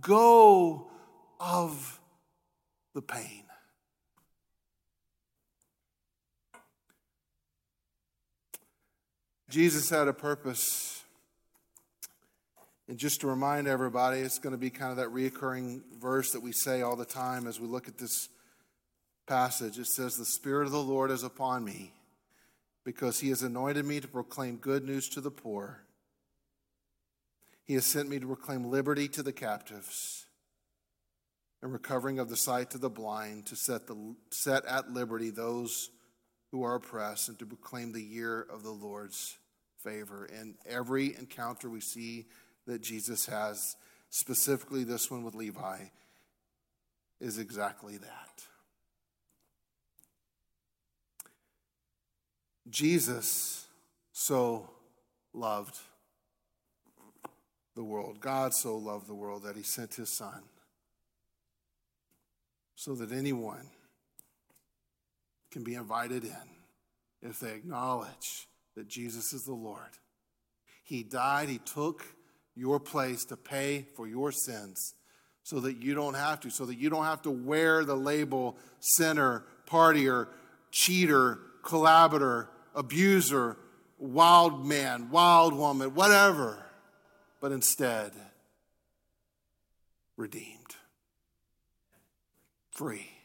go 0.00 0.90
of 1.38 2.00
the 2.94 3.02
pain. 3.02 3.45
Jesus 9.48 9.88
had 9.88 10.08
a 10.08 10.12
purpose. 10.12 11.04
And 12.88 12.98
just 12.98 13.20
to 13.20 13.28
remind 13.28 13.68
everybody, 13.68 14.20
it's 14.20 14.38
going 14.38 14.52
to 14.52 14.58
be 14.58 14.70
kind 14.70 14.90
of 14.90 14.96
that 14.96 15.08
reoccurring 15.08 15.82
verse 16.00 16.32
that 16.32 16.42
we 16.42 16.52
say 16.52 16.82
all 16.82 16.96
the 16.96 17.04
time 17.04 17.46
as 17.46 17.60
we 17.60 17.66
look 17.66 17.88
at 17.88 17.98
this 17.98 18.28
passage. 19.26 19.78
It 19.78 19.86
says, 19.86 20.16
The 20.16 20.24
Spirit 20.24 20.66
of 20.66 20.72
the 20.72 20.82
Lord 20.82 21.10
is 21.10 21.22
upon 21.22 21.64
me 21.64 21.92
because 22.84 23.20
he 23.20 23.28
has 23.28 23.42
anointed 23.42 23.84
me 23.84 24.00
to 24.00 24.08
proclaim 24.08 24.56
good 24.56 24.84
news 24.84 25.08
to 25.10 25.20
the 25.20 25.30
poor. 25.30 25.82
He 27.64 27.74
has 27.74 27.86
sent 27.86 28.08
me 28.08 28.18
to 28.18 28.26
proclaim 28.26 28.64
liberty 28.64 29.08
to 29.08 29.22
the 29.22 29.32
captives 29.32 30.26
and 31.62 31.72
recovering 31.72 32.18
of 32.18 32.28
the 32.28 32.36
sight 32.36 32.70
to 32.70 32.78
the 32.78 32.90
blind, 32.90 33.46
to 33.46 33.56
set, 33.56 33.86
the, 33.86 34.14
set 34.30 34.64
at 34.66 34.92
liberty 34.92 35.30
those 35.30 35.90
who 36.50 36.62
are 36.62 36.76
oppressed 36.76 37.28
and 37.28 37.38
to 37.38 37.46
proclaim 37.46 37.92
the 37.92 38.02
year 38.02 38.46
of 38.50 38.62
the 38.62 38.70
Lord's 38.70 39.38
favor. 39.78 40.26
In 40.26 40.54
every 40.68 41.14
encounter 41.16 41.68
we 41.68 41.80
see 41.80 42.26
that 42.66 42.80
Jesus 42.80 43.26
has, 43.26 43.76
specifically 44.10 44.84
this 44.84 45.10
one 45.10 45.24
with 45.24 45.34
Levi, 45.34 45.78
is 47.20 47.38
exactly 47.38 47.96
that. 47.98 48.44
Jesus 52.68 53.66
so 54.12 54.68
loved 55.32 55.78
the 57.74 57.84
world. 57.84 58.20
God 58.20 58.54
so 58.54 58.76
loved 58.76 59.06
the 59.06 59.14
world 59.14 59.44
that 59.44 59.56
he 59.56 59.62
sent 59.62 59.94
his 59.94 60.08
son 60.08 60.42
so 62.74 62.94
that 62.94 63.12
anyone 63.12 63.70
can 65.56 65.64
be 65.64 65.74
invited 65.74 66.22
in 66.22 66.48
if 67.22 67.40
they 67.40 67.54
acknowledge 67.54 68.46
that 68.74 68.86
Jesus 68.86 69.32
is 69.32 69.44
the 69.44 69.54
Lord. 69.54 69.80
He 70.84 71.02
died, 71.02 71.48
He 71.48 71.56
took 71.56 72.04
your 72.54 72.78
place 72.78 73.24
to 73.24 73.38
pay 73.38 73.86
for 73.96 74.06
your 74.06 74.32
sins 74.32 74.92
so 75.44 75.60
that 75.60 75.78
you 75.78 75.94
don't 75.94 76.12
have 76.12 76.40
to, 76.40 76.50
so 76.50 76.66
that 76.66 76.74
you 76.74 76.90
don't 76.90 77.06
have 77.06 77.22
to 77.22 77.30
wear 77.30 77.86
the 77.86 77.94
label 77.94 78.58
sinner, 78.80 79.46
partier, 79.66 80.28
cheater, 80.72 81.38
collaborator, 81.62 82.50
abuser, 82.74 83.56
wild 83.98 84.66
man, 84.66 85.08
wild 85.10 85.54
woman, 85.54 85.94
whatever, 85.94 86.66
but 87.40 87.50
instead, 87.50 88.12
redeemed, 90.18 90.76
free. 92.72 93.15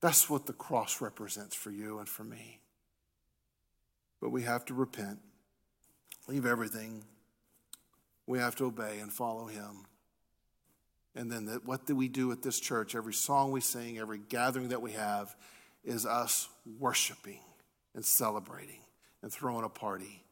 That's 0.00 0.30
what 0.30 0.46
the 0.46 0.52
cross 0.52 1.00
represents 1.00 1.54
for 1.54 1.70
you 1.70 1.98
and 1.98 2.08
for 2.08 2.24
me. 2.24 2.60
But 4.20 4.30
we 4.30 4.42
have 4.42 4.64
to 4.66 4.74
repent, 4.74 5.18
leave 6.26 6.46
everything. 6.46 7.04
We 8.26 8.38
have 8.38 8.56
to 8.56 8.66
obey 8.66 8.98
and 8.98 9.12
follow 9.12 9.46
Him. 9.46 9.86
And 11.14 11.30
then, 11.30 11.46
the, 11.46 11.60
what 11.64 11.86
do 11.86 11.96
we 11.96 12.08
do 12.08 12.30
at 12.32 12.42
this 12.42 12.60
church? 12.60 12.94
Every 12.94 13.12
song 13.12 13.50
we 13.50 13.60
sing, 13.60 13.98
every 13.98 14.18
gathering 14.18 14.68
that 14.68 14.80
we 14.80 14.92
have, 14.92 15.34
is 15.84 16.06
us 16.06 16.48
worshiping 16.78 17.40
and 17.94 18.04
celebrating 18.04 18.80
and 19.22 19.32
throwing 19.32 19.64
a 19.64 19.68
party 19.68 20.22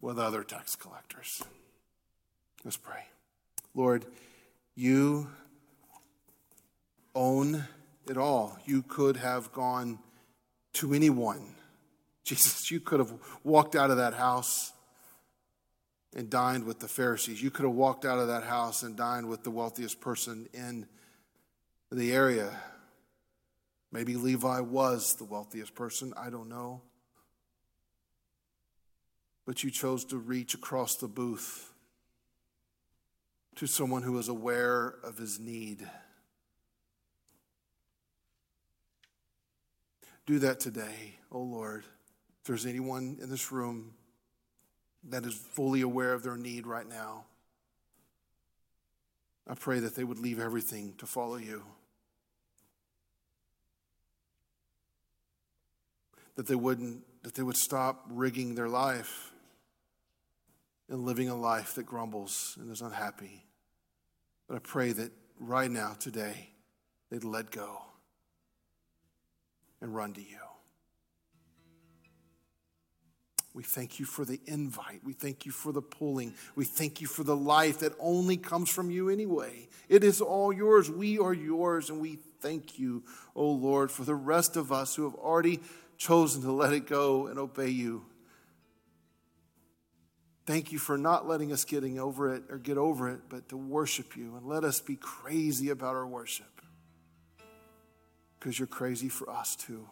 with 0.00 0.18
other 0.18 0.42
tax 0.42 0.76
collectors. 0.76 1.42
Let's 2.64 2.76
pray. 2.76 3.06
Lord, 3.74 4.04
you 4.74 5.28
own 7.14 7.64
it 8.08 8.16
all. 8.16 8.58
You 8.64 8.82
could 8.82 9.16
have 9.16 9.52
gone 9.52 9.98
to 10.74 10.94
anyone. 10.94 11.54
Jesus, 12.24 12.70
you 12.70 12.80
could 12.80 13.00
have 13.00 13.12
walked 13.42 13.74
out 13.74 13.90
of 13.90 13.96
that 13.96 14.14
house 14.14 14.72
and 16.14 16.28
dined 16.28 16.64
with 16.64 16.80
the 16.80 16.88
Pharisees. 16.88 17.42
You 17.42 17.50
could 17.50 17.64
have 17.64 17.74
walked 17.74 18.04
out 18.04 18.18
of 18.18 18.28
that 18.28 18.44
house 18.44 18.82
and 18.82 18.96
dined 18.96 19.28
with 19.28 19.42
the 19.42 19.50
wealthiest 19.50 20.00
person 20.00 20.48
in 20.52 20.86
the 21.90 22.12
area. 22.12 22.50
Maybe 23.92 24.16
Levi 24.16 24.60
was 24.60 25.16
the 25.16 25.24
wealthiest 25.24 25.74
person. 25.74 26.12
I 26.16 26.30
don't 26.30 26.48
know. 26.48 26.82
But 29.46 29.64
you 29.64 29.70
chose 29.70 30.04
to 30.06 30.16
reach 30.16 30.54
across 30.54 30.96
the 30.96 31.08
booth 31.08 31.72
to 33.56 33.66
someone 33.66 34.02
who 34.02 34.12
was 34.12 34.28
aware 34.28 34.94
of 35.02 35.18
his 35.18 35.40
need. 35.40 35.88
Do 40.30 40.38
that 40.38 40.60
today, 40.60 41.16
oh 41.32 41.40
Lord. 41.40 41.82
If 42.38 42.46
there's 42.46 42.64
anyone 42.64 43.18
in 43.20 43.28
this 43.30 43.50
room 43.50 43.94
that 45.08 45.26
is 45.26 45.34
fully 45.34 45.80
aware 45.80 46.12
of 46.12 46.22
their 46.22 46.36
need 46.36 46.68
right 46.68 46.88
now, 46.88 47.24
I 49.48 49.54
pray 49.54 49.80
that 49.80 49.96
they 49.96 50.04
would 50.04 50.20
leave 50.20 50.38
everything 50.38 50.94
to 50.98 51.06
follow 51.06 51.34
you. 51.34 51.64
That 56.36 56.46
they 56.46 56.54
wouldn't, 56.54 57.02
that 57.24 57.34
they 57.34 57.42
would 57.42 57.56
stop 57.56 58.04
rigging 58.08 58.54
their 58.54 58.68
life 58.68 59.32
and 60.88 61.04
living 61.04 61.28
a 61.28 61.34
life 61.34 61.74
that 61.74 61.86
grumbles 61.86 62.56
and 62.60 62.70
is 62.70 62.82
unhappy. 62.82 63.46
But 64.46 64.54
I 64.54 64.60
pray 64.60 64.92
that 64.92 65.10
right 65.40 65.72
now, 65.72 65.96
today, 65.98 66.50
they'd 67.10 67.24
let 67.24 67.50
go 67.50 67.82
and 69.80 69.94
run 69.94 70.12
to 70.14 70.20
you. 70.20 70.36
We 73.52 73.64
thank 73.64 73.98
you 73.98 74.06
for 74.06 74.24
the 74.24 74.40
invite. 74.46 75.00
We 75.04 75.12
thank 75.12 75.44
you 75.44 75.50
for 75.50 75.72
the 75.72 75.82
pulling. 75.82 76.34
We 76.54 76.64
thank 76.64 77.00
you 77.00 77.08
for 77.08 77.24
the 77.24 77.36
life 77.36 77.80
that 77.80 77.92
only 77.98 78.36
comes 78.36 78.70
from 78.70 78.90
you 78.90 79.08
anyway. 79.08 79.68
It 79.88 80.04
is 80.04 80.20
all 80.20 80.52
yours. 80.52 80.88
We 80.88 81.18
are 81.18 81.34
yours, 81.34 81.90
and 81.90 82.00
we 82.00 82.18
thank 82.40 82.78
you, 82.78 83.02
O 83.34 83.42
oh 83.42 83.50
Lord, 83.50 83.90
for 83.90 84.04
the 84.04 84.14
rest 84.14 84.56
of 84.56 84.70
us 84.70 84.94
who 84.94 85.02
have 85.02 85.16
already 85.16 85.60
chosen 85.98 86.42
to 86.42 86.52
let 86.52 86.72
it 86.72 86.86
go 86.86 87.26
and 87.26 87.38
obey 87.38 87.70
you. 87.70 88.04
Thank 90.46 90.72
you 90.72 90.78
for 90.78 90.96
not 90.96 91.28
letting 91.28 91.52
us 91.52 91.64
getting 91.64 91.98
over 91.98 92.32
it 92.34 92.44
or 92.50 92.58
get 92.58 92.78
over 92.78 93.08
it, 93.08 93.20
but 93.28 93.48
to 93.50 93.56
worship 93.56 94.16
you 94.16 94.36
and 94.36 94.46
let 94.46 94.64
us 94.64 94.80
be 94.80 94.96
crazy 94.96 95.70
about 95.70 95.96
our 95.96 96.06
worship 96.06 96.60
because 98.40 98.58
you're 98.58 98.66
crazy 98.66 99.10
for 99.10 99.28
us 99.28 99.54
too. 99.54 99.86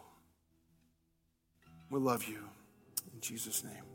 We 1.91 1.99
love 1.99 2.25
you. 2.25 2.39
In 3.13 3.21
Jesus' 3.21 3.63
name. 3.63 3.88